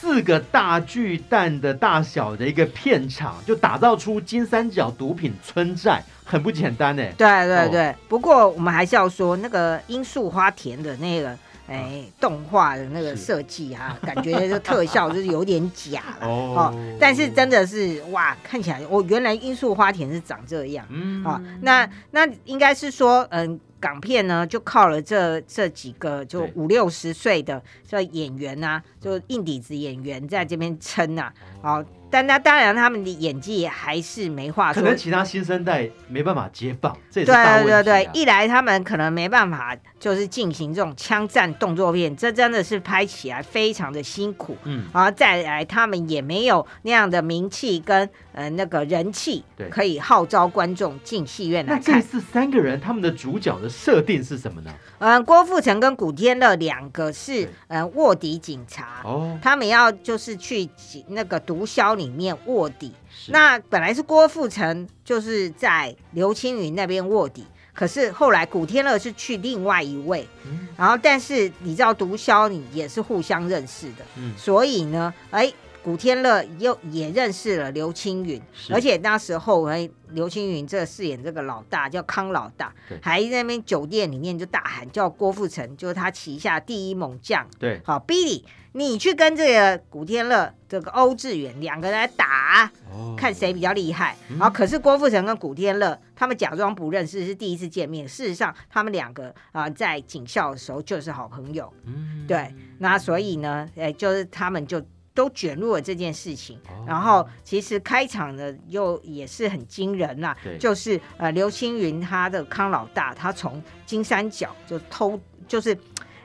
[0.00, 7.02] 四个大巨蛋的大小的一个片场，就打造出金三角毒品村寨，很不简单呢。
[7.18, 11.36] 对对对，哦、不过我们还是要说，那个罂粟花田的那个
[11.68, 16.74] 哎动画的那个设计啊，感觉这特效就是有点假了 哦，哦。
[16.98, 23.60] 但是真的是哇，看起来哦，原来罂粟花田是长这样，嗯，啊、哦，那那应该是说嗯。
[23.80, 31.84] 港片呢，就靠了这这几个就五六十岁的这演员啊，就硬底子演员在这边撑啊，好。
[32.10, 34.82] 但那当然，他们的演技还是没话说。
[34.82, 37.24] 可能其他新生代没办法接棒，这。
[37.24, 44.56] 对对对，一来他们可能没办法，就是进行这种枪战动作片，这真的是拍起来非常的辛苦。
[44.64, 51.94] 嗯，然后再来，他们也没有那样的名气跟呃那个人气，可以号召观众进戏院来看。
[51.94, 54.70] 那这次三个人他们的主角的设定是什么呢？
[54.98, 60.68] 嗯、呃，郭富城跟古天乐两个是呃卧底警察，哦，他们要就是去
[61.08, 61.99] 那个毒枭。
[62.00, 62.92] 里面卧底，
[63.28, 82.98] 那本来是郭富城就是在刘青云那边卧底，可是后来古天乐是去另外一位，嗯、然后但是你知道毒枭你也是互相认识的，嗯、所以呢，哎，古天乐又也认识了刘青云，而且那时候哎，刘青云这饰演这个老大叫康老大，对。
[83.02, 88.42] 还在那边酒店里面就大喊叫郭富城，就是他旗下第一猛将，对，好，Billy。
[88.72, 94.16] 你去跟这个古天乐、这个欧志远两个人来打，哦、看谁比较厉害。
[94.28, 98.08] 嗯、然后可是郭富城跟古天乐他们假装不认识，是第一次见面。
[98.08, 101.72] 事实上，他们两个啊、呃、在警校的时候就是好朋友。
[101.84, 102.54] 嗯，对。
[102.78, 104.80] 那所以呢，哎，就是他们就
[105.12, 106.56] 都卷入了这件事情。
[106.68, 115.76] 哦、然后其实开场呢又也是很惊人呐，对就是呃刘青云他的康老大，他从金三角就偷，就是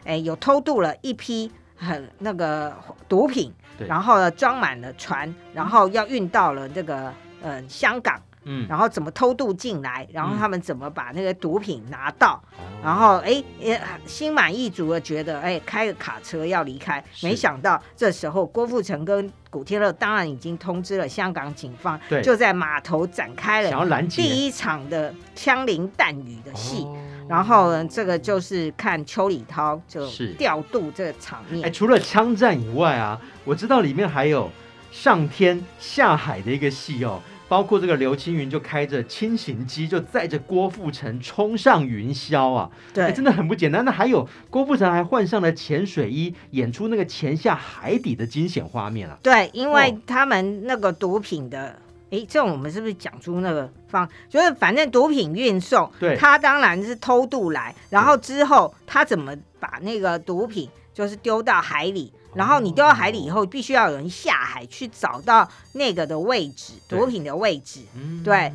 [0.03, 1.51] 哎有偷渡了一批。
[1.75, 2.73] 很那个
[3.07, 17.27] 毒品，然后呢装满了船，然后要运到了这个呃香港，嗯，然后怎么偷渡进来，然后他们怎么把那个毒品拿到，嗯、然后哎也心满意足的觉得哎开个卡车要离开，是。
[17.27, 22.21] 没想到这时候郭富城跟古天乐当然已经通知了香港警方，对。
[22.21, 26.87] 就在码头展开了第一场的枪林弹雨的戏。
[27.27, 31.65] 然后呢，这个就是看邱礼涛就调度这个场面。
[31.65, 34.47] 哎，除了枪战以外啊，我知道里面还有
[34.91, 42.69] 上天下海的一个戏哦，包括这个刘青云就开着轻型机，就载着郭富城冲上云霄啊。
[42.93, 43.85] 对，真的很不简单。
[43.85, 49.17] 那还有郭富城还换上了潜水衣，演出那个潜下海底的惊险画面啊。
[49.21, 51.79] 对，因为他们那个毒品的。
[52.11, 54.07] 哎，这种我们是不是讲出那个方？
[54.29, 67.81] 就是反正毒品运送，对，他当然是偷渡来，然后之后他怎么把那个毒品就是丢到海里，然后你丢到海里以后，必须要有人下海去找到那个的位置，毒品的位置，
[68.23, 68.51] 对。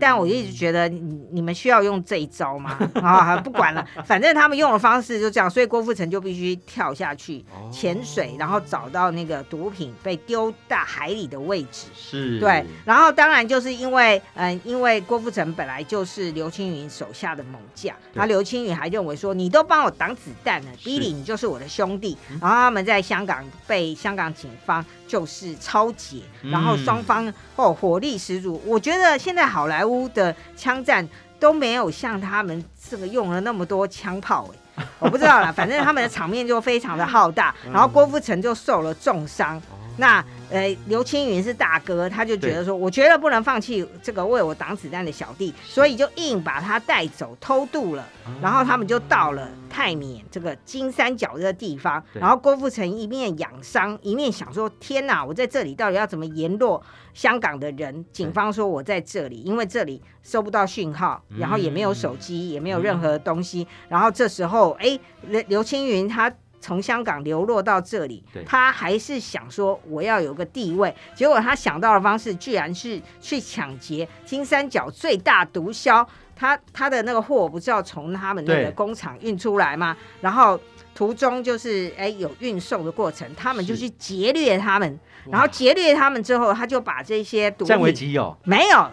[0.00, 2.78] 但我一直觉得你你们需要用这一招吗？
[3.02, 11.86] 啊，不管了，反正他们用的方式就这样，所以郭富城就必须跳下去潜水，然后找到那个毒品被丢到海里的位置。
[11.94, 12.64] 是，对。
[12.84, 22.16] 然后当然就是因为，嗯，因为郭富城本来就是刘青云手下的猛将，然后刘青云还认为说，你都帮我挡子弹了，Billy 你就是我的兄弟。
[22.40, 24.84] 然后他们在香港被香港警方。
[25.06, 28.60] 就是超解，然后双方哦火力十足。
[28.66, 31.06] 我觉得现在好莱坞的枪战
[31.38, 39.60] 都没有像他们这个用了那么多枪炮哎，我不知道啦，反正他们的场面就非常的浩大， 然后郭富城就受了重伤。
[39.96, 48.06] 那呃，刘青云是大哥，他就觉得说，我绝对不能放弃这个为我挡子弹的小弟，所以就硬把他带走偷渡了。
[48.40, 56.80] 然后他们就到了泰缅这个金三角这个地方，然后郭富城一面养伤，一面想说：天哪，我在这里到底要怎么联络
[57.12, 58.04] 香港的人？
[58.12, 63.66] 警方说我在这里，因为这里收不到讯号，然后也没有手机，也没有任何东西。
[63.88, 66.32] 然后这时候，哎，刘刘青云他。
[66.66, 70.92] 从香港流落到这里，他还是想说我要有个地位。
[71.14, 76.04] 结果他想到的方式，居然是去抢劫金三角最大毒枭。
[76.34, 79.96] 他他的那个货不是要从他们那个工厂运出来吗？
[80.20, 80.60] 然后
[80.92, 84.98] 途中就是哎有运送的过程，他们就去劫掠他们。
[85.30, 88.36] 然后劫掠他们之后，他就把这些毒品占为己有。
[88.42, 88.90] 没有。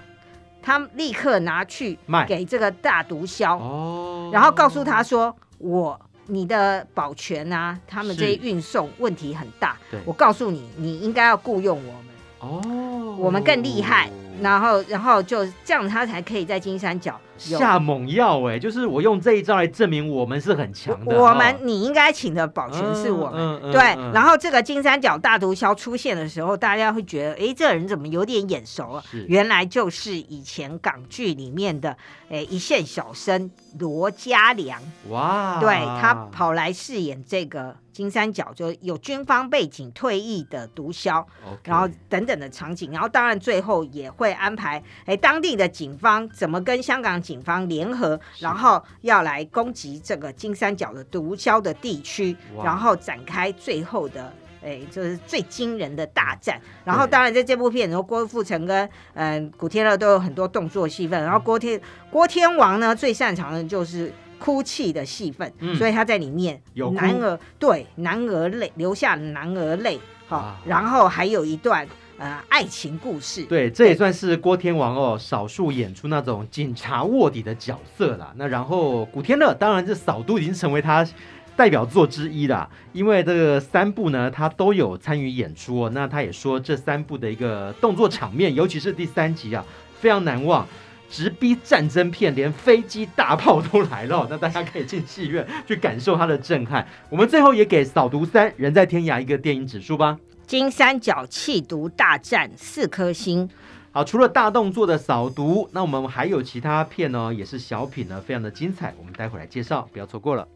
[0.62, 12.06] 他立刻拿去卖给这个大毒枭，哦，然后告诉他说：“我你的保全啊，他们这些运送问题很大，我告诉你，你应该要雇佣我们，
[12.40, 14.10] 哦，我们更厉害。”
[14.42, 21.19] 然后，然后就这样，他才可以在金三角下猛药哎，就是我用这一招来证明我们是很强的。
[21.19, 23.81] 我们哦你应该请的保全是我们，嗯嗯嗯对。
[23.98, 29.04] 嗯然后这个金三角大毒枭出现的时候，大家会觉得，哎，这个人怎么有点眼熟啊？
[29.27, 31.96] 原来就是以前港剧里面的，
[32.29, 34.79] 哎，一线小生罗家良。
[35.10, 41.23] 哇，对，他跑来饰演这个金三角，就有军方背景退役的毒枭
[41.63, 54.33] 然后等等的场景，然后当然最后也会安排，哎，当地的警方怎么跟香港警方联合，然后要来攻击这个金三角的毒枭的地区，哇然后展开最后的。
[54.65, 56.58] 哎，就是最惊人的大战。
[56.85, 61.21] 然后，当然在这部片，然后郭富城跟嗯、呃、古天乐都有很多动作戏份。
[61.21, 61.77] 然后郭天
[62.10, 64.13] 郭天王呢，最擅长的就是
[64.44, 71.87] 哭泣的戏份，嗯所以他在里面有男儿对男儿泪流下男儿泪，好、啊然后还有一段
[72.17, 73.46] 呃爱情故事。
[73.46, 78.33] 对，这也算是郭天王哦，少数演出那种警察卧底的角色啦。
[78.35, 81.08] 那然后古天乐，当然这扫毒已经成为他
[81.56, 82.69] 代表作之一啦。
[82.91, 85.91] 因为这个三部呢，他都有参与演出哦。
[85.94, 89.63] 那他也说这三部的一个动作场面，尤其是第三集啊，
[90.02, 90.67] 非常难忘。
[91.14, 96.88] 直逼战争片，连飞机、大炮都来了，那大家可以进戏院去感受它的震撼。
[97.08, 100.18] 我们最后也给《扫毒三人在天涯》一个电影指数吧。
[100.48, 103.48] 金三角弃毒大战四颗星。
[103.92, 108.92] 好，除了大动作的扫毒，那我们还有其他片呢，也是小品呢，非常的精彩。
[108.98, 110.48] 我们待会来介绍，不要错过了。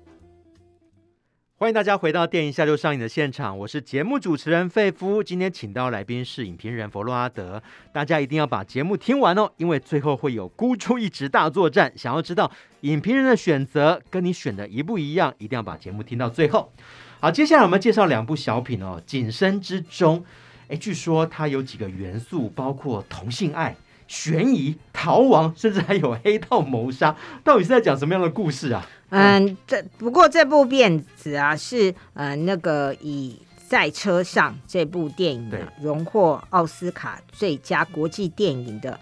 [1.60, 5.24] 欢迎大家回到电影下就上映的现场，我是节目主持人费夫。
[5.24, 7.60] 今天请到来宾是影评人佛洛阿德，
[7.92, 11.92] 大家一定要把节目听完哦，因为最后会有孤注一掷大作战。
[11.96, 12.52] 想要知道
[12.82, 16.72] 影评人的选择跟你选的一不一样，一定要把节目听到最后。
[17.20, 20.20] 好，接下来我们介绍两部小品哦，《谨慎之中》。
[20.68, 23.76] 哎，据说它有几个元素，包括同性爱、
[24.08, 27.16] 悬疑、逃亡，甚至还有黑道谋杀。
[27.44, 28.86] 到底是在讲什么样的故事啊？
[29.10, 39.00] 嗯，这不过这部片子啊是呃那个以在车上这部电影呢荣获奥斯卡最佳国际电影的。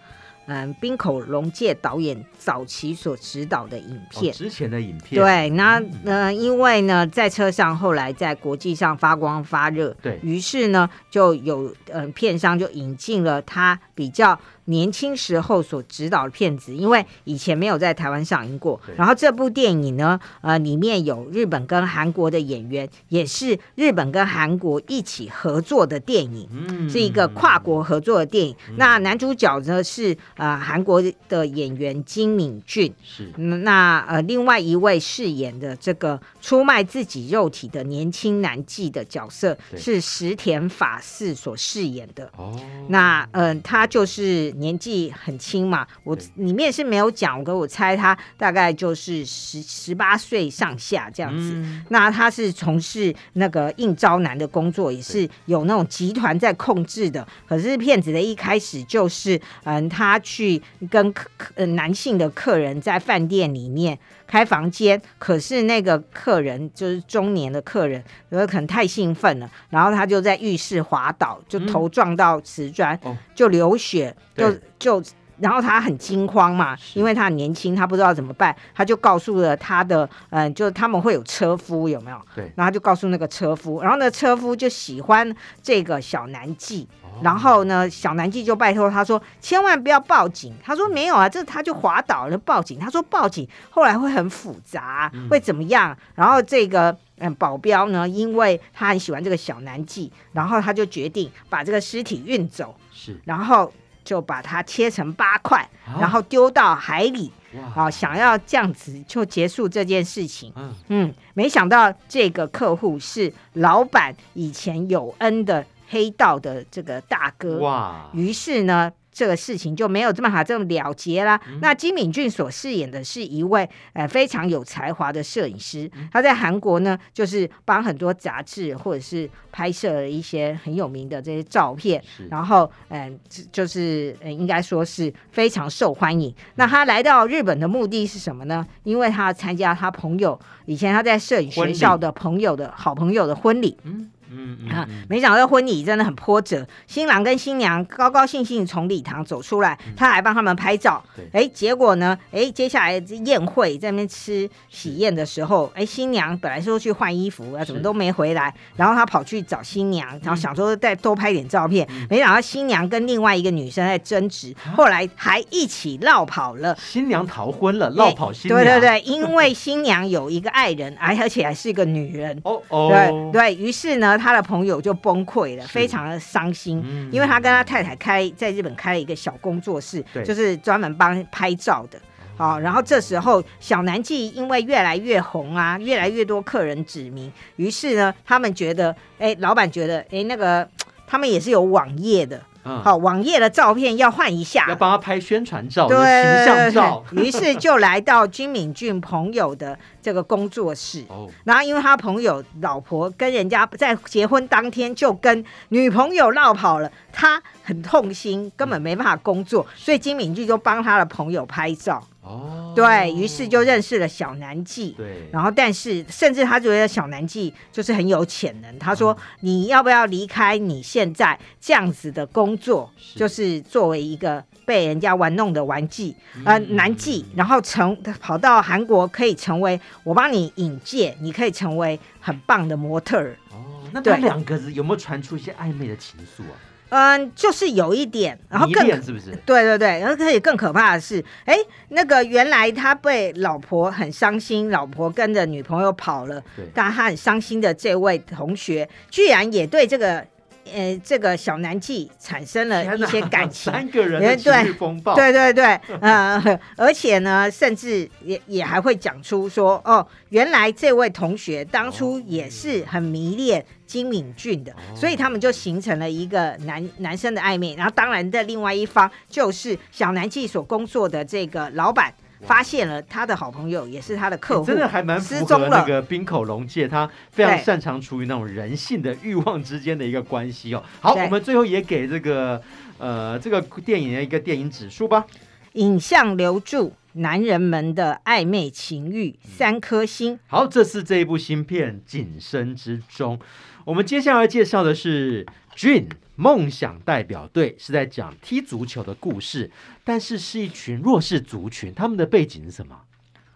[0.48, 18.80] 嗯，滨口龙介导演早期所指导的影片，哦、之前的影片，对，那呃，因为呢，在车上后来在国际上发光发热，对于是呢，就有嗯片商就引进了他比较年轻时候所指导的片子，因为以前没有在台湾上映过。
[18.98, 28.56] 然后这部电影呢，呃，里面有日本跟韩国的演员，也是日本跟韩国一起合作的电影，嗯、是一个跨国合作的电影。
[28.70, 30.16] 嗯、那男主角呢是。
[30.38, 42.30] 呃，韩国的演员金敏俊是，那呃，另外一位饰演的这个出卖自己肉体的年轻男妓的角色是石田法嗣所饰演的。
[42.36, 42.60] 哦，
[42.90, 51.54] 那嗯、呃，他就是年纪很轻嘛，我里面是没有讲，我我猜他大概就是十十八岁上下这样子。
[51.56, 57.26] 嗯、那他是从事那个应招男的工作，也是有那种集团在控制的。
[57.48, 60.20] 可是骗子的一开始就是，嗯、呃，他。
[60.26, 63.96] 去跟客呃男性的客人在饭店里面
[64.28, 75.04] 开房间，可是那个客人就是中年的客人，有可能太兴奋了，然后他就在浴室滑倒，就头撞到瓷砖，嗯、就流血，就就
[75.40, 82.22] 然后他很惊慌嘛，因为他很年轻，他不知道怎么办，他就告诉了他的嗯、呃，就他们会有车夫有没有？
[82.36, 86.86] 对，然后就告诉那个车夫，然后那个车夫就喜欢这个小男妓。
[87.22, 90.54] 然后呢，小男妓就拜托他说，千万不要报警。
[90.62, 92.78] 他说没有啊，这他就滑倒了，报警。
[92.78, 95.98] 他说报警后来会很复杂，会怎么样？
[96.14, 103.72] 然后这个嗯保镖呢，因为他很喜欢这个小南妓，然后他就决定把这个尸体运走，是，然后
[104.06, 105.68] 就把它切成八块，
[106.00, 107.30] 然后丢到海里，
[107.76, 110.54] 啊，想要这样子就结束这件事情。
[110.56, 115.66] 嗯嗯，没想到这个客户是老板以前有恩的。
[115.88, 118.10] 黑道的这个大哥，哇！
[118.12, 121.40] 于是呢，这个事情就没有这么好这么了结啦。
[121.48, 133.20] 嗯、那金敏俊所饰演的是一位呃非常有才华的摄影师，嗯、他在韩国呢，就是帮很多杂志或者是拍摄了一些很有名的这些照片，然后嗯、呃，
[133.54, 136.30] 就是呃应该说是非常受欢迎。
[136.30, 138.68] 嗯、那他来到日本的目的是什么呢？
[138.84, 143.78] 因为他要参加他朋友以前他在摄影学校的朋友的好朋友的婚礼。
[143.84, 151.04] 嗯嗯嗯，啊，没想到婚礼真的很波折，新郎跟新娘高高兴兴从礼堂走出来，他还帮他们拍照。
[151.32, 152.18] 哎，结果呢？
[152.32, 166.76] 哎，接下来宴会在那边吃喜宴的时候，哎，新娘本来说去换衣服，啊，怎么都没回来，然后他跑去找新娘，然后想说再多拍点照片，没想到新娘跟另外一个女生在争执，后来还一起落跑了。
[166.80, 168.64] 新娘逃婚了，落跑新娘。
[168.64, 172.40] 对对对，因为新娘有一个爱人，而而且还是一个女人。
[172.44, 182.00] 哦哦，对对，于是呢，他的朋友就崩溃了，非常的伤心，因为他跟他太太开在日本开了一个小工作室，就是专门帮拍照的。
[182.36, 190.68] 好，然后这时候小南记因为越来越红啊，越来越多客人指名，于是呢，他们觉得，哎，老板觉得，哎，那个
[191.06, 192.42] 他们也是有网页的。
[192.84, 197.04] 好，网页的照片要换一下，要帮他拍宣传照、对形象照。
[197.14, 201.06] 于是就来到金敏俊朋友的这个工作室。
[201.08, 212.02] 哦，然后因为他朋友老婆跟人家在结婚当天就跟女朋友闹跑了，他很痛心，根本没办法工作，所以金敏俊就帮他的朋友拍照。
[212.26, 214.90] 哦，对，于是就认识了小南纪。
[214.98, 218.80] 对，然后但是甚至他觉得小南纪就是很有潜能。
[218.80, 222.92] 他说：“你要不要离开你现在这样子的工作？
[223.16, 236.58] 就是作为一个被人家玩弄的玩具，呃，南纪，然后成跑到韩国可以成为我帮你引荐，你可以成为很棒的模特儿。”哦，那他两个有没有传出一些暧昧的情愫啊？
[236.96, 239.32] 嗯，就是有一点，然后更是不是？
[239.46, 241.58] 对对对，然后可以更可怕的是，哎，
[241.90, 250.26] 那个原来他被老婆很伤心，老婆跟着女朋友跑了，对，但他很伤心的这位同学，居然也对这个。
[250.74, 256.42] 呃，这个小南纪产生了一些感情，三个人的情绪风暴，对对对，呃，
[256.76, 267.76] 而且呢，甚至也也还会讲出说，哦，原来这位同学当初也是很迷恋金敏俊的，哦、所以他们就形成了一个男男生的暧昧。
[267.76, 272.14] 然后，当然的另外一方就是小南纪所工作的这个老板。
[272.46, 280.84] 发现了他的好朋友，也是他的客户，真的还蛮符合那个冰口龙介，他非常擅长处于那种人性的欲望之间的一个关系哦。
[281.02, 282.62] 好，我们最后也给这个
[282.98, 285.26] 呃这个电影的一个电影指数吧。
[285.74, 290.40] 影像留住男人们的暧昧情欲，三颗星。
[290.48, 293.38] 好，这是这一部新片《谨声之中》。
[293.84, 295.46] 我们接下来介绍的是
[295.76, 296.08] Dream。
[296.38, 299.72] 梦想代表队是在讲踢足球的故事，
[300.04, 303.00] 但是是一群弱势族群，他们的背景是什么？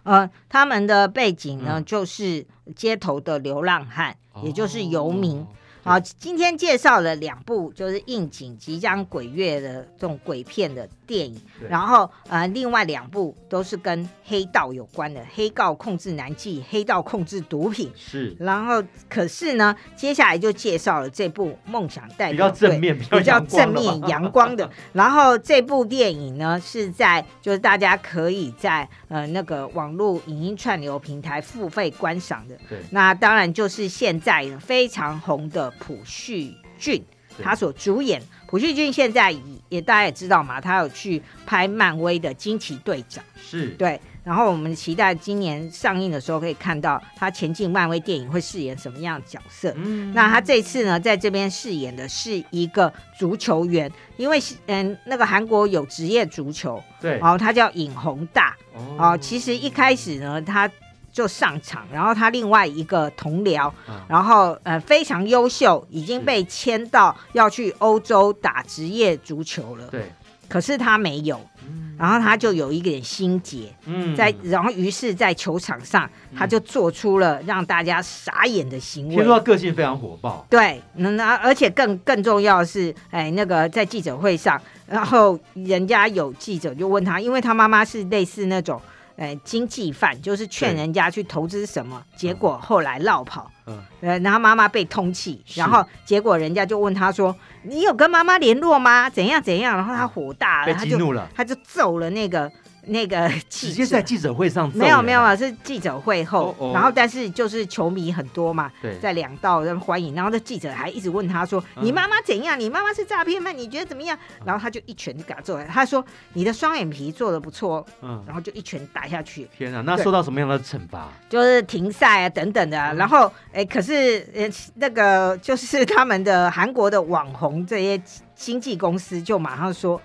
[0.04, 2.46] 呃，他们的背景呢，嗯、就是
[2.78, 5.46] 街头的流浪汉，哦、也就是游民。
[5.84, 17.92] 好，今天介绍了两部，就是应景即将鬼月的这种鬼片的电影，然后呃，另外两部都是跟黑道有关的，黑道控制男妓，黑道控制毒品。
[17.96, 24.70] 是，然后可是呢，接下来就介绍了这部《梦想代表》，比较正面，比较正面阳光的。
[24.94, 32.56] 然后这部电影呢，是在就是大家可以在呃那个网络影音串流平台付费观赏的。
[32.70, 35.74] 对，那当然就是现在非常红的。
[35.80, 37.02] 朴叙俊，
[37.42, 38.22] 他所主演。
[38.50, 39.32] 朴叙俊现在
[39.70, 44.02] 也大家也知道嘛，他有去拍漫威的惊奇队长，是对。
[44.24, 49.72] 然后我们期待今年上映的时候可以看到他前进漫威电影会饰演什么样的角色。
[49.78, 58.56] 嗯，那他这次呢，在这边饰演的是一个足球员，因为嗯，那个韩国有职业足球，对，然后他叫尹弘大。
[58.98, 60.68] 哦，其实一开始呢，他。
[61.12, 69.88] 就上场，然后他另外一个同僚，嗯、然后呃非常优秀，已经被签到要去欧洲打职业足球了。
[69.88, 70.12] 对，
[70.48, 79.16] 可是他没有，嗯、然后他就有一点心结，嗯，在然后于是，在球场上他就做出了让大家傻眼的行为。
[79.16, 88.80] 听说他个性非常火爆，对，那而且更更重要的是，哎，那个在记者会上，然后人家有记者就问他，因为他妈妈是类似那种。
[89.20, 93.52] 哎，经济犯就是劝人家去投资什么，结果后来落跑。
[93.68, 99.10] 嗯，呃，然后妈妈被通气，然后结果人家就问他说：“你有跟妈妈联络吗？
[99.10, 102.50] 怎样怎样？”然后他火大了，他就怒了，他就揍了那个。
[102.90, 108.72] 那个直接在记者会上没有没有啊，是记者会后，然后但是就是球迷很多嘛，
[109.02, 112.60] 在两道人欢迎，然后那记者还一直问他说：“你妈妈怎样？
[112.60, 113.52] 你妈妈是诈骗吗？
[113.52, 119.48] 你觉得怎么样？”然后他就一拳就给他揍来，他说：“你的双眼皮做的不错。”嗯，然后就一拳打下去。
[119.58, 121.10] 天啊，那受到什么样的惩罚？
[121.30, 122.78] 就是停赛啊等等的。
[122.96, 128.02] 然后哎，可是呃那个就是他们的韩国的网红这些
[128.36, 130.02] 经纪公司就马上说：“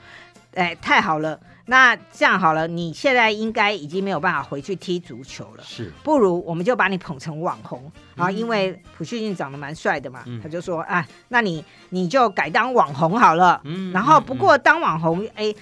[0.54, 7.90] 哎，太好了。”那这样好了，你现在应该已经没有办法回去踢足球了，是，不如我们就把你捧成网红。
[8.16, 15.54] 啊，因为朴叙俊长得蛮帅的嘛，他就说啊，那你你就改当网红好了，嗯，然后不过当网红，哎。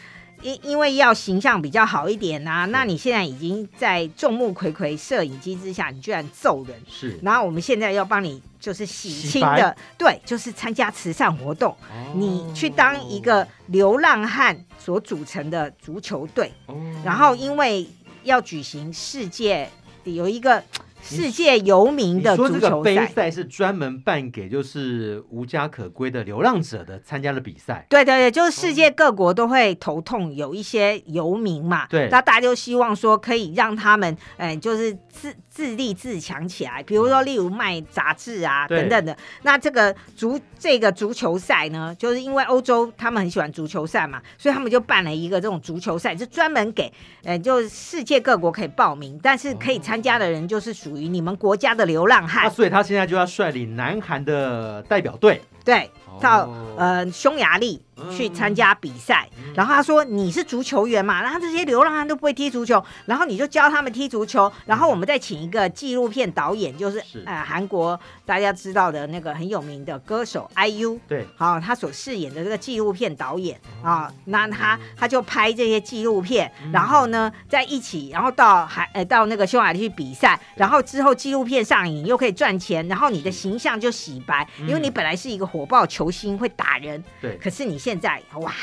[0.43, 7.19] 因因为要形象比较好一点呐、啊，那你现在已经在众目睽睽摄影机之下，你居然揍人，是。
[7.23, 16.75] 然后我们现在要帮你就是洗清的，对，就是参加慈善活动，哦、你去当一个流浪汉所组成的足球队，哦、
[17.05, 17.89] 然后因为
[18.25, 19.71] 要举行世界
[20.05, 20.63] 有一个。
[21.03, 27.85] 世界游民的足球赛，说这个杯赛是专门办给就是无家可归的流浪者的参加的比赛。
[27.91, 31.87] 对对对，就是世界各国都会头痛，有一些游民嘛。
[31.89, 36.83] 对，那大家就希望说可以让他们，哎，就是自自立自强起来。
[36.83, 39.17] 比如说，例如卖杂志啊等等的。
[39.43, 46.93] 那这个足这个足球赛呢，就是因为欧洲他们很喜欢足球赛嘛，所以他们就办了一个这种足球赛，是专门给，
[47.23, 51.13] 呃，就世界各国可以报名，但是可以参加的人就是属于。
[51.13, 55.91] 你们国家的流浪汉，所以他现在就要率领南韩的代表队，对，
[56.21, 57.83] 到呃匈牙利。
[58.11, 67.23] 去参加比赛，嗯、然后他说你是足球员嘛，然后这些流浪汉都不会踢足球，然后你就教他们踢足球，然后我们再请一个纪录片导演，就是，是。
[67.27, 73.61] 呃韩国大家知道的那个很有名的歌手 IU，对，好，他所饰演的这个纪录片导演。
[73.85, 88.55] 啊，哦，那他他就拍这些纪录片，嗯、然后呢在一起，然后到海呃到那个匈牙利去比赛，然后之后纪录片上映又可以赚钱，然后你的形象就洗白，嗯、因为你本来是一个火爆球星会打人，对，可是你现在哇。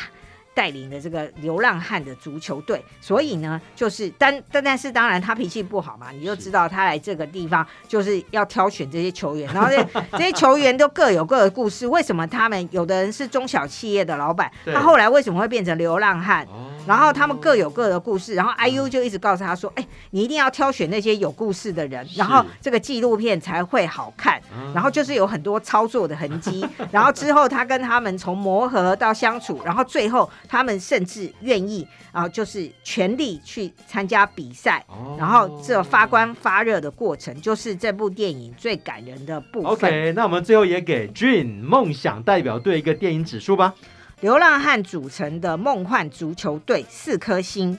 [0.60, 9.82] 带领的这个流浪汉的足球队，所以呢，就是但但但是当然他脾气不好嘛，你就知道他来这个地方就是要挑选这些球员，然后这
[10.20, 11.88] 这些球员都各有各的故事。
[11.88, 16.46] 为什么他们有的人是中小企业的老板，他后来为什么会变成流浪汉？
[16.86, 18.36] 然后他们各有各的故事。
[18.36, 24.42] 然后 IU 就一直告诉他说：“哎，你一定要挑选那些有故事的人，然后这个纪录片才会好看。”
[24.76, 26.68] 然后就是有很多操作的痕迹。
[26.92, 30.30] 然后之后他跟他们从磨合到相处，然后最后。
[30.50, 39.72] 他们甚至愿意啊，就是全力去参加比赛，哦、然后这发光发热的过程，就是这部电影最感人的部分。
[39.72, 43.76] OK，那我们最后也给 Dream 梦想代表队一个电影指数吧。
[44.22, 47.78] 流浪汉组成的梦幻足球队，四颗星。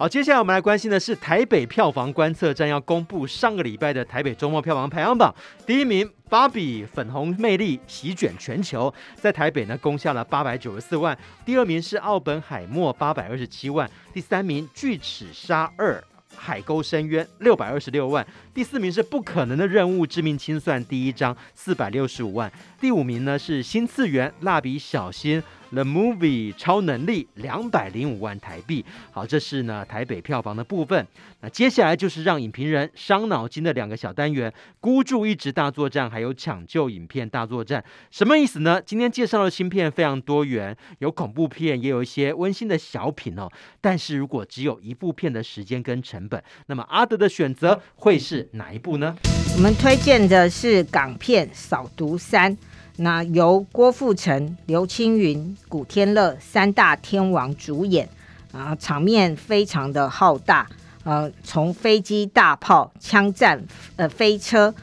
[0.00, 5.34] 好，接下来我们来关心的是台北票房观测站要公布上个礼拜的台北周末票房排行榜，
[5.66, 6.10] 第一名。
[6.30, 16.02] 芭比粉红魅力席卷全球，在台北呢攻下了八百九十四万，第二名是奥本海默八百二十七万，第三名巨齿鲨二
[16.34, 25.42] 海沟深渊六百二十六万，第四名是不可能的任务致命清算第一章四百六十五万，第五名呢是新次元蜡笔小新。
[25.72, 31.06] The Movie 超能力两百零五万台币，好，这是呢台北票房的部分。
[31.40, 37.82] 那接下来就是让影评人伤脑筋的两个小单元：孤注一掷大作战，还有抢救影片大作战。
[38.10, 38.82] 什么意思呢？
[38.84, 43.48] 今天介绍的新片非常多元，有恐怖片，也有一些温馨的小品哦。
[43.80, 49.16] 但是如果只有一部片的时间跟成本，那么阿德的选择会是哪一部呢？
[49.56, 52.54] 我们推荐的是港片《扫毒三》。
[53.02, 58.06] 那由郭富城、刘青云、古天乐三大天王主演，
[58.52, 60.68] 啊，场面非常的浩大，
[61.04, 63.64] 呃，从飞机、大炮、枪战、
[63.96, 64.74] 呃，飞车，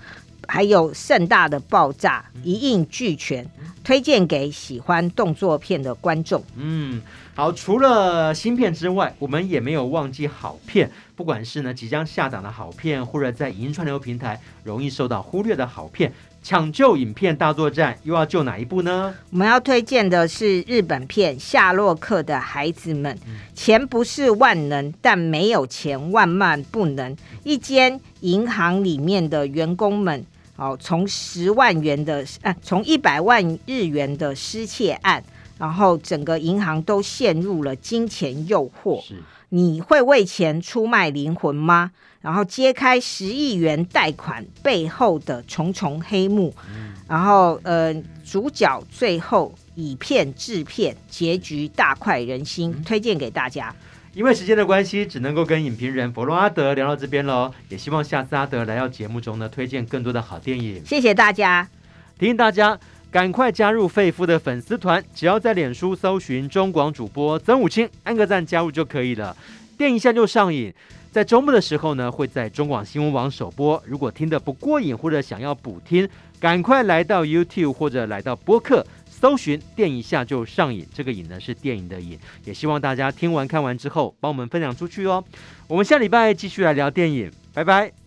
[0.47, 3.47] 还有盛大的爆炸，一应俱全，
[3.83, 6.43] 推荐给喜欢动作片的观众。
[6.55, 6.99] 嗯，
[7.35, 16.11] 好，除了新片之外，我们也没有忘记好片，不管是呢即将下档的好片，或者在银川流平台容易受到忽略的好片。
[16.47, 19.13] 抢救影片大作战又要救哪一部呢？
[19.31, 23.13] 我们要推荐的是日本片《夏洛克的孩子们》。
[23.53, 27.13] 钱不是万能，但没有钱万万不能。
[27.43, 30.25] 一间银行里面的员工们，
[30.55, 35.21] 哦，从十万元的啊，从一百万日元的失窃案，
[35.57, 39.05] 然后整个银行都陷入了金钱诱惑。
[39.05, 39.15] 是
[39.49, 41.91] 你会为钱出卖灵魂吗？
[42.21, 47.93] 然后揭开十亿元贷款背后的重重黑幕，嗯、然后呃，
[48.25, 53.73] 主角最后以骗制骗，结局大快人心，嗯、推荐给大家。
[54.13, 57.53] 因为时间的关系，只能够跟影评人佛罗阿德聊到这边喽。
[57.69, 60.83] 也希望下次阿德来到节目中呢，推荐更多的好电影。
[60.83, 61.69] 谢谢大家，
[62.17, 62.79] 提醒大家
[63.11, 69.37] 赶快加入费夫的粉丝团，只要在脸书搜寻中广主播曾武清，按个赞加入就可以了。
[69.77, 70.73] 电一下就上瘾。
[71.11, 73.81] 在周末的时候呢，会在中广新闻网首播。
[73.85, 76.07] 如果听得不过瘾或者想要补听，
[76.39, 78.85] 赶快来到 YouTube 或者来到播客。
[79.09, 82.19] 搜寻“电影下就上瘾”，这个“瘾”呢是电影的“瘾”。
[82.45, 85.23] 也希望大家听完看完之后，帮我们分享出去哦。
[85.67, 88.06] 我们下礼拜继续来聊电影，拜拜。